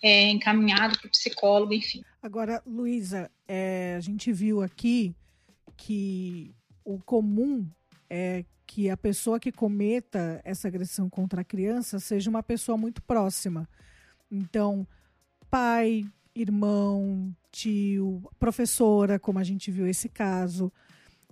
[0.01, 2.01] é, encaminhado para o psicólogo, enfim.
[2.21, 5.13] Agora, Luísa, é, a gente viu aqui
[5.75, 6.53] que
[6.89, 7.69] o comum
[8.09, 12.99] é que a pessoa que cometa essa agressão contra a criança seja uma pessoa muito
[13.03, 13.69] próxima.
[14.31, 14.87] Então,
[15.51, 20.71] pai, irmão, tio, professora, como a gente viu esse caso.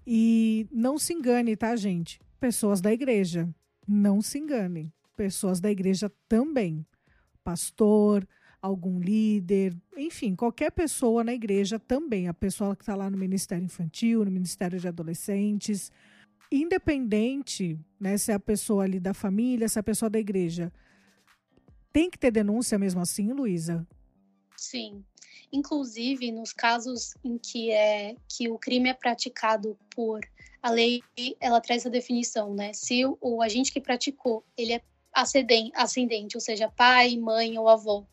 [0.05, 2.21] E não se engane, tá, gente?
[2.39, 3.49] Pessoas da igreja.
[3.87, 4.93] Não se enganem.
[5.15, 6.85] Pessoas da igreja também.
[7.43, 8.27] Pastor,
[8.67, 12.27] algum líder, enfim, qualquer pessoa na igreja também.
[12.27, 15.91] A pessoa que está lá no Ministério Infantil, no Ministério de Adolescentes.
[16.51, 20.71] Independente né, se é a pessoa ali da família, se é a pessoa da igreja.
[21.91, 23.85] Tem que ter denúncia mesmo assim, Luísa?
[24.55, 25.03] Sim.
[25.51, 30.19] Inclusive, nos casos em que, é, que o crime é praticado por
[30.61, 31.01] a lei,
[31.39, 32.73] ela traz a definição, né?
[32.73, 34.81] Se o, o agente que praticou, ele é
[35.13, 38.05] ascendente, ou seja, pai, mãe ou avô,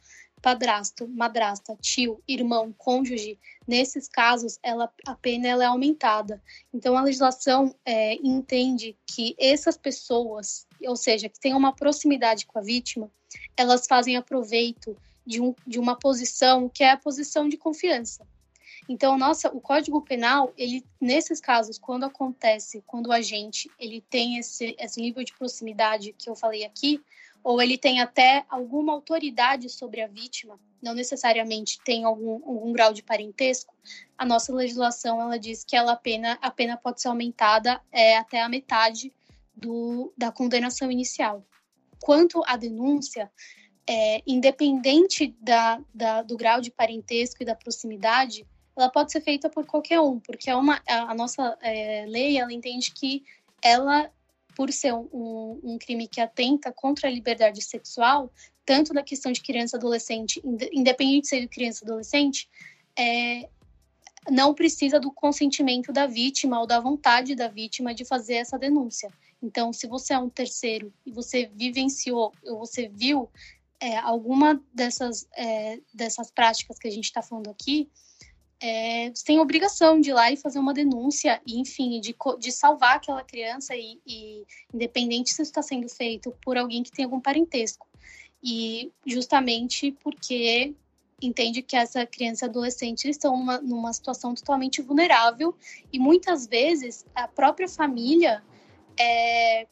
[0.45, 6.43] padrasto, madrasta, tio, irmão, cônjuge, nesses casos ela, a pena ela é aumentada.
[6.71, 12.59] Então a legislação é, entende que essas pessoas, ou seja, que têm uma proximidade com
[12.59, 13.11] a vítima,
[13.57, 14.95] elas fazem aproveito
[15.27, 18.27] de, um, de uma posição que é a posição de confiança.
[18.87, 24.37] Então, nossa, o Código Penal, ele nesses casos, quando acontece, quando o agente ele tem
[24.37, 27.01] esse, esse nível de proximidade que eu falei aqui,
[27.45, 32.93] ou ele tem até alguma autoridade sobre a vítima, não necessariamente tem algum, algum grau
[32.93, 33.75] de parentesco,
[34.17, 38.41] a nossa legislação ela diz que ela pena, a pena pode ser aumentada é, até
[38.41, 39.13] a metade
[39.55, 41.45] do, da condenação inicial.
[42.01, 43.31] Quanto à denúncia,
[43.87, 49.51] é, independente da, da, do grau de parentesco e da proximidade, ela pode ser feita
[49.51, 53.23] por qualquer um, porque é uma, a, a nossa é, lei ela entende que
[53.63, 54.11] ela,
[54.57, 58.33] por ser um, um, crime que atenta contra a liberdade sexual,
[58.65, 60.41] tanto na questão de criança adolescente,
[60.73, 62.49] independente de ser criança adolescente,
[62.99, 63.49] é,
[64.31, 69.11] não precisa do consentimento da vítima ou da vontade da vítima de fazer essa denúncia.
[69.43, 73.29] Então, se você é um terceiro e você vivenciou ou você viu
[73.79, 77.91] é, alguma dessas, é, dessas práticas que a gente está falando aqui,
[78.67, 82.51] é, você tem obrigação de ir lá e fazer uma denúncia, e, enfim, de, de
[82.51, 84.43] salvar aquela criança, e, e
[84.73, 87.87] independente se isso está sendo feito por alguém que tem algum parentesco.
[88.43, 90.75] E justamente porque
[91.21, 95.55] entende que essa criança e adolescente estão numa, numa situação totalmente vulnerável,
[95.93, 98.43] e muitas vezes a própria família
[98.99, 99.67] é,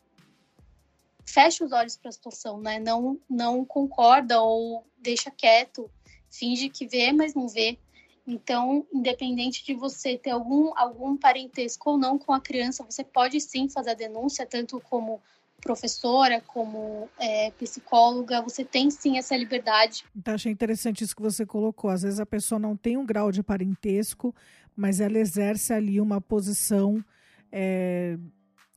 [1.25, 2.79] fecha os olhos para a situação, né?
[2.79, 5.91] Não, não concorda ou deixa quieto,
[6.29, 7.79] finge que vê, mas não vê.
[8.27, 13.41] Então, independente de você ter algum, algum parentesco ou não com a criança, você pode
[13.41, 15.21] sim fazer a denúncia, tanto como
[15.61, 20.05] professora, como é, psicóloga, você tem sim essa liberdade.
[20.15, 21.89] Então, achei interessante isso que você colocou.
[21.89, 24.35] Às vezes a pessoa não tem um grau de parentesco,
[24.77, 27.03] mas ela exerce ali uma posição
[27.51, 28.19] é,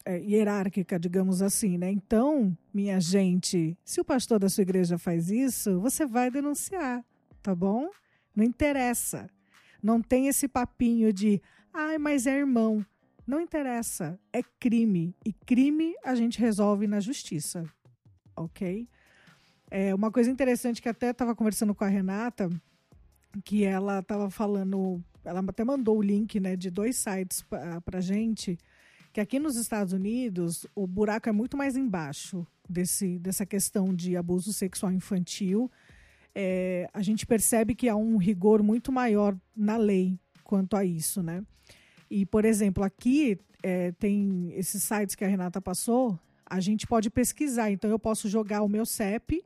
[0.05, 1.89] é, hierárquica, digamos assim, né?
[1.89, 7.03] Então, minha gente, se o pastor da sua igreja faz isso, você vai denunciar,
[7.41, 7.89] tá bom?
[8.35, 9.27] Não interessa.
[9.85, 11.39] Não tem esse papinho de,
[11.71, 12.83] ai, mas é irmão.
[13.27, 14.19] Não interessa.
[14.33, 15.15] É crime.
[15.23, 17.63] E crime a gente resolve na justiça.
[18.35, 18.89] Ok?
[19.69, 22.49] É, uma coisa interessante que até estava conversando com a Renata,
[23.43, 27.45] que ela estava falando, ela até mandou o link né, de dois sites
[27.85, 28.57] para gente,
[29.13, 34.17] que aqui nos Estados Unidos o buraco é muito mais embaixo desse, dessa questão de
[34.17, 35.69] abuso sexual infantil
[36.35, 41.23] é, a gente percebe que há um rigor muito maior na lei quanto a isso,
[41.23, 41.43] né?
[42.11, 47.09] E, por exemplo, aqui é, tem esses sites que a Renata passou, a gente pode
[47.09, 47.71] pesquisar.
[47.71, 49.43] Então, eu posso jogar o meu CEP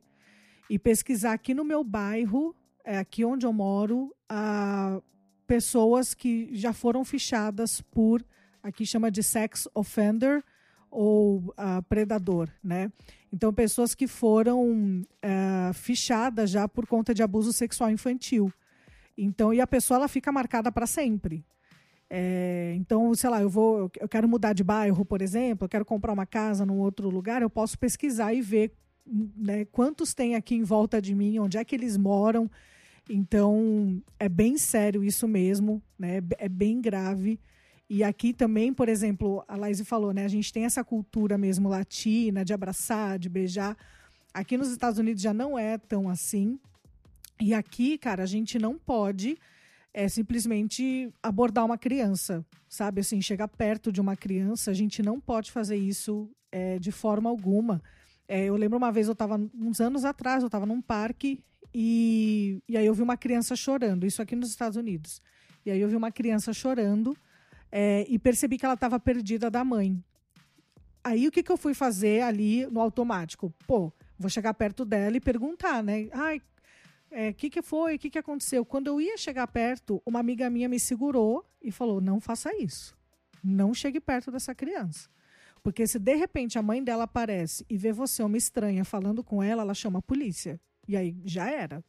[0.68, 5.00] e pesquisar aqui no meu bairro, é, aqui onde eu moro, a
[5.46, 8.24] pessoas que já foram fichadas por,
[8.62, 10.44] aqui chama de sex offender,
[10.90, 12.90] ou uh, predador, né?
[13.32, 18.52] Então, pessoas que foram uh, fichadas já por conta de abuso sexual infantil.
[19.16, 21.44] Então, e a pessoa ela fica marcada para sempre.
[22.12, 25.84] É, então, sei lá, eu vou, eu quero mudar de bairro, por exemplo, eu quero
[25.84, 28.72] comprar uma casa num outro lugar, eu posso pesquisar e ver
[29.06, 32.50] né, quantos tem aqui em volta de mim, onde é que eles moram.
[33.08, 36.20] Então, é bem sério isso mesmo, né?
[36.38, 37.40] É bem grave.
[37.92, 40.24] E aqui também, por exemplo, a Laise falou, né?
[40.24, 43.76] A gente tem essa cultura mesmo latina de abraçar, de beijar.
[44.32, 46.56] Aqui nos Estados Unidos já não é tão assim.
[47.40, 49.36] E aqui, cara, a gente não pode
[49.92, 53.00] é, simplesmente abordar uma criança, sabe?
[53.00, 57.28] Assim, chegar perto de uma criança, a gente não pode fazer isso é, de forma
[57.28, 57.82] alguma.
[58.28, 61.42] É, eu lembro uma vez, eu estava, uns anos atrás, eu estava num parque
[61.74, 65.20] e, e aí eu vi uma criança chorando, isso aqui nos Estados Unidos.
[65.66, 67.16] E aí eu vi uma criança chorando
[67.70, 70.02] é, e percebi que ela estava perdida da mãe.
[71.02, 73.52] Aí o que, que eu fui fazer ali no automático?
[73.66, 76.08] Pô, vou chegar perto dela e perguntar, né?
[76.12, 76.42] Ai, O
[77.10, 77.96] é, que, que foi?
[77.96, 78.64] O que, que aconteceu?
[78.64, 82.94] Quando eu ia chegar perto, uma amiga minha me segurou e falou: não faça isso.
[83.42, 85.08] Não chegue perto dessa criança.
[85.62, 89.42] Porque se de repente a mãe dela aparece e vê você, uma estranha, falando com
[89.42, 90.60] ela, ela chama a polícia.
[90.86, 91.84] E aí já era.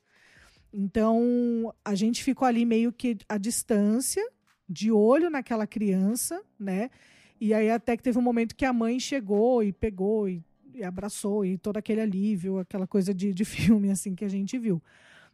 [0.73, 4.25] Então a gente ficou ali meio que à distância,
[4.71, 6.89] de olho naquela criança, né?
[7.39, 10.41] E aí até que teve um momento que a mãe chegou e pegou e,
[10.73, 14.57] e abraçou e todo aquele alívio, aquela coisa de, de filme assim que a gente
[14.57, 14.81] viu.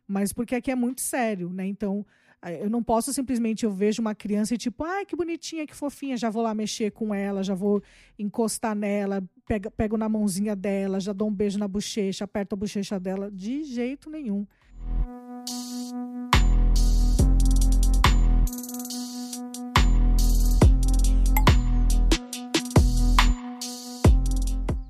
[0.07, 1.67] Mas porque aqui é muito sério, né?
[1.67, 2.05] Então
[2.61, 6.15] eu não posso simplesmente eu vejo uma criança e tipo, ai, que bonitinha, que fofinha,
[6.15, 7.83] já vou lá mexer com ela, já vou
[8.17, 12.57] encostar nela, pego, pego na mãozinha dela, já dou um beijo na bochecha, aperto a
[12.57, 14.45] bochecha dela, de jeito nenhum.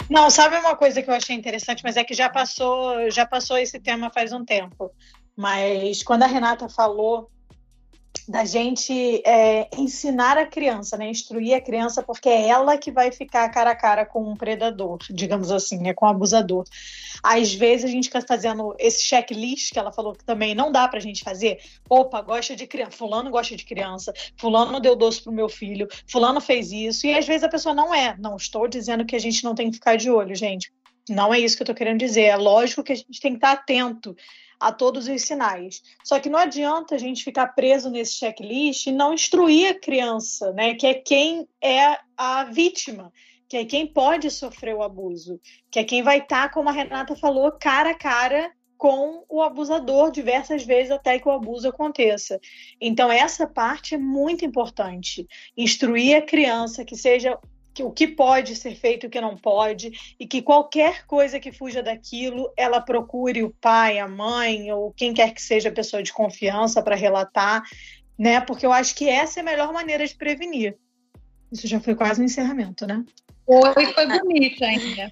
[0.10, 3.58] Não, sabe uma coisa que eu achei interessante, mas é que já passou, já passou
[3.58, 4.92] esse tema faz um tempo.
[5.36, 7.30] Mas quando a Renata falou
[8.28, 13.12] da gente é, ensinar a criança, né, instruir a criança, porque é ela que vai
[13.12, 16.66] ficar cara a cara com um predador, digamos assim, né, com um abusador.
[17.24, 20.88] Às vezes a gente fica fazendo esse checklist que ela falou que também não dá
[20.88, 21.60] pra gente fazer.
[21.90, 26.42] Opa, gosta de criança, fulano gosta de criança, fulano deu doce pro meu filho, fulano
[26.42, 28.16] fez isso, e às vezes a pessoa não é.
[28.20, 30.72] Não estou dizendo que a gente não tem que ficar de olho, gente.
[31.10, 32.24] Não é isso que eu tô querendo dizer.
[32.24, 34.14] É lógico que a gente tem que estar atento
[34.60, 35.82] a todos os sinais.
[36.04, 40.52] Só que não adianta a gente ficar preso nesse checklist e não instruir a criança,
[40.54, 40.74] né?
[40.74, 43.12] Que é quem é a vítima,
[43.48, 45.40] que é quem pode sofrer o abuso,
[45.72, 50.12] que é quem vai estar, como a Renata falou, cara a cara com o abusador
[50.12, 52.40] diversas vezes até que o abuso aconteça.
[52.80, 55.28] Então essa parte é muito importante.
[55.56, 57.38] Instruir a criança que seja
[57.84, 61.52] o que pode ser feito e o que não pode, e que qualquer coisa que
[61.52, 66.04] fuja daquilo, ela procure o pai, a mãe, ou quem quer que seja a pessoa
[66.04, 67.64] de confiança para relatar,
[68.18, 68.42] né?
[68.42, 70.78] Porque eu acho que essa é a melhor maneira de prevenir.
[71.52, 73.04] Isso já foi quase um encerramento, né?
[73.46, 75.12] Foi, foi bonito ainda.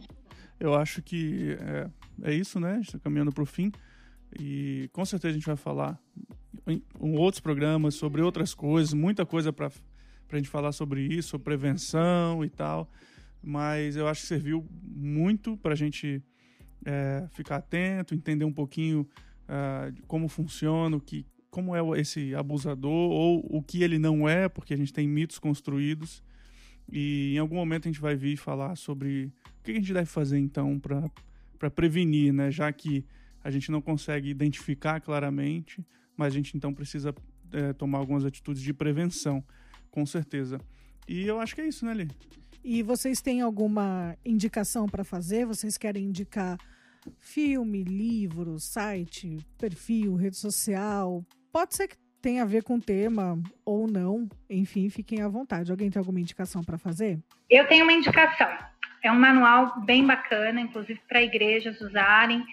[0.59, 2.79] Eu acho que é, é isso, né?
[2.81, 3.71] Está caminhando para o fim.
[4.37, 5.97] E com certeza a gente vai falar
[6.67, 9.71] em, em outros programas sobre outras coisas, muita coisa para
[10.27, 12.89] para a gente falar sobre isso, prevenção e tal.
[13.41, 16.23] Mas eu acho que serviu muito para a gente
[16.85, 19.07] é, ficar atento, entender um pouquinho
[19.45, 24.49] uh, como funciona, o que, como é esse abusador ou o que ele não é,
[24.49, 26.23] porque a gente tem mitos construídos.
[26.91, 30.05] E em algum momento a gente vai vir falar sobre o que a gente deve
[30.05, 32.51] fazer então para prevenir, né?
[32.51, 33.05] Já que
[33.43, 37.13] a gente não consegue identificar claramente, mas a gente então precisa
[37.51, 39.43] é, tomar algumas atitudes de prevenção
[39.95, 40.59] com certeza.
[41.07, 42.09] E eu acho que é isso, né, Li?
[42.61, 45.45] E vocês têm alguma indicação para fazer?
[45.45, 46.57] Vocês querem indicar
[47.19, 51.23] filme, livro, site, perfil, rede social?
[51.51, 54.27] Pode ser que tenha a ver com o tema ou não.
[54.49, 55.71] Enfim, fiquem à vontade.
[55.71, 57.19] Alguém tem alguma indicação para fazer?
[57.49, 58.49] Eu tenho uma indicação.
[59.01, 62.43] É um manual bem bacana, inclusive para igrejas usarem.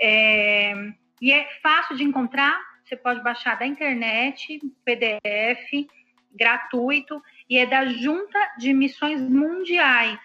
[0.00, 0.72] É...
[1.20, 2.56] E é fácil de encontrar.
[2.84, 5.86] Você pode baixar da internet, PDF
[6.36, 10.18] gratuito e é da Junta de Missões Mundiais.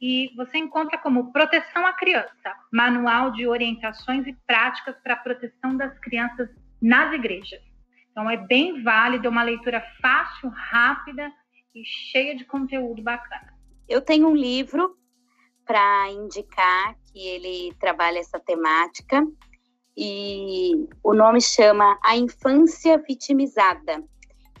[0.00, 5.76] E você encontra como Proteção à Criança, Manual de Orientações e Práticas para a Proteção
[5.76, 6.48] das Crianças
[6.80, 7.60] nas Igrejas.
[8.10, 11.30] Então é bem válido, é uma leitura fácil, rápida
[11.74, 13.54] e cheia de conteúdo bacana.
[13.88, 14.96] Eu tenho um livro
[15.66, 19.22] para indicar que ele trabalha essa temática
[19.96, 24.02] e o nome chama A Infância Vitimizada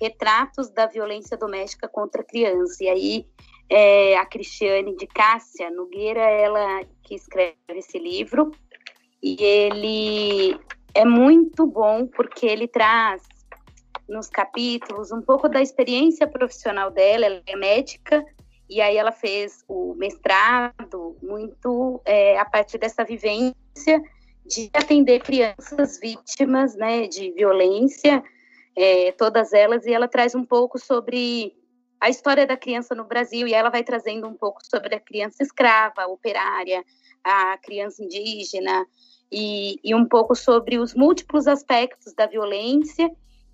[0.00, 2.82] retratos da violência doméstica contra a criança.
[2.82, 3.26] E aí
[3.68, 8.50] é, a Cristiane de Cássia Nogueira, ela que escreve esse livro,
[9.22, 10.58] e ele
[10.94, 13.22] é muito bom porque ele traz
[14.08, 18.24] nos capítulos um pouco da experiência profissional dela, ela é médica,
[18.68, 23.54] e aí ela fez o mestrado muito é, a partir dessa vivência
[24.46, 28.22] de atender crianças vítimas né, de violência,
[28.76, 31.54] é, todas elas, e ela traz um pouco sobre
[32.00, 35.42] a história da criança no Brasil, e ela vai trazendo um pouco sobre a criança
[35.42, 36.82] escrava, operária,
[37.22, 38.86] a criança indígena,
[39.30, 43.10] e, e um pouco sobre os múltiplos aspectos da violência,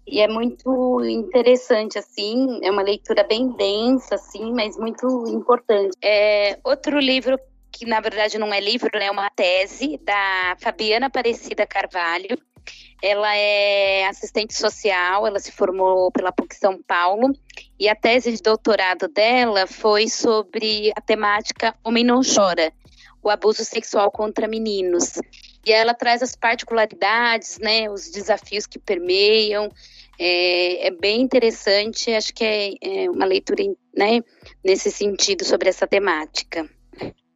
[0.07, 5.97] e é muito interessante, assim, é uma leitura bem densa, assim, mas muito importante.
[6.01, 7.37] É, outro livro
[7.73, 12.39] que, na verdade, não é livro, né, é uma tese, da Fabiana Aparecida Carvalho,
[13.03, 17.33] ela é assistente social, ela se formou pela PUC São Paulo
[17.79, 22.73] e a tese de doutorado dela foi sobre a temática Homem Não Chora.
[23.23, 25.15] o abuso sexual contra meninos.
[25.67, 29.69] E ela traz as particularidades, né, os desafios que permeiam.
[30.17, 34.21] É, é bem interessante, acho que é, é uma leitura né,
[34.65, 36.71] nesse sentido sobre essa temática.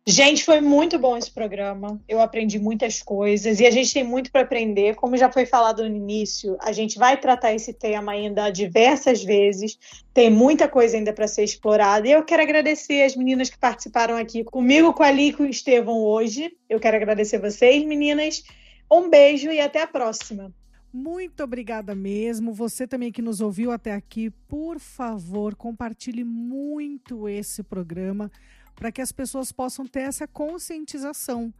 [0.07, 2.01] Gente, foi muito bom esse programa.
[2.09, 4.96] Eu aprendi muitas coisas e a gente tem muito para aprender.
[4.96, 9.78] Como já foi falado no início, a gente vai tratar esse tema ainda diversas vezes.
[10.14, 12.09] Tem muita coisa ainda para ser explorada.
[12.09, 15.42] E eu quero agradecer as meninas que participaram aqui comigo, com a Ali e com
[15.42, 16.51] o Estevão hoje.
[16.68, 18.42] Eu quero agradecer vocês, meninas.
[18.90, 20.53] Um beijo e até a próxima.
[20.92, 22.53] Muito obrigada mesmo.
[22.53, 28.30] Você também que nos ouviu até aqui, por favor, compartilhe muito esse programa
[28.74, 31.52] para que as pessoas possam ter essa conscientização.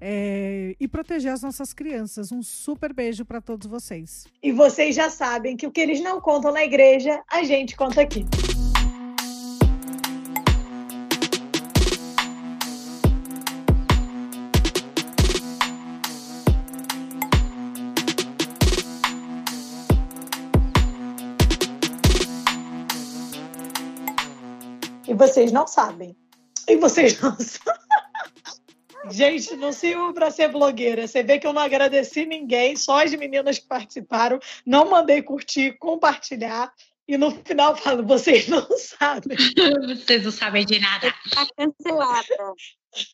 [0.00, 2.30] É, e proteger as nossas crianças.
[2.30, 4.26] Um super beijo para todos vocês.
[4.40, 8.02] E vocês já sabem que o que eles não contam na igreja, a gente conta
[8.02, 8.24] aqui.
[25.08, 26.14] E vocês não sabem
[26.68, 27.36] e vocês não
[29.10, 31.06] Gente, não sirvo para ser blogueira.
[31.06, 34.38] Você vê que eu não agradeci ninguém, só as meninas que participaram.
[34.66, 36.72] Não mandei curtir, compartilhar.
[37.06, 39.38] E no final falo, vocês não sabem.
[39.96, 41.10] Vocês não sabem de nada.
[41.30, 42.52] Tá cancelada.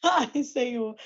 [0.03, 0.97] Ai, Senhor.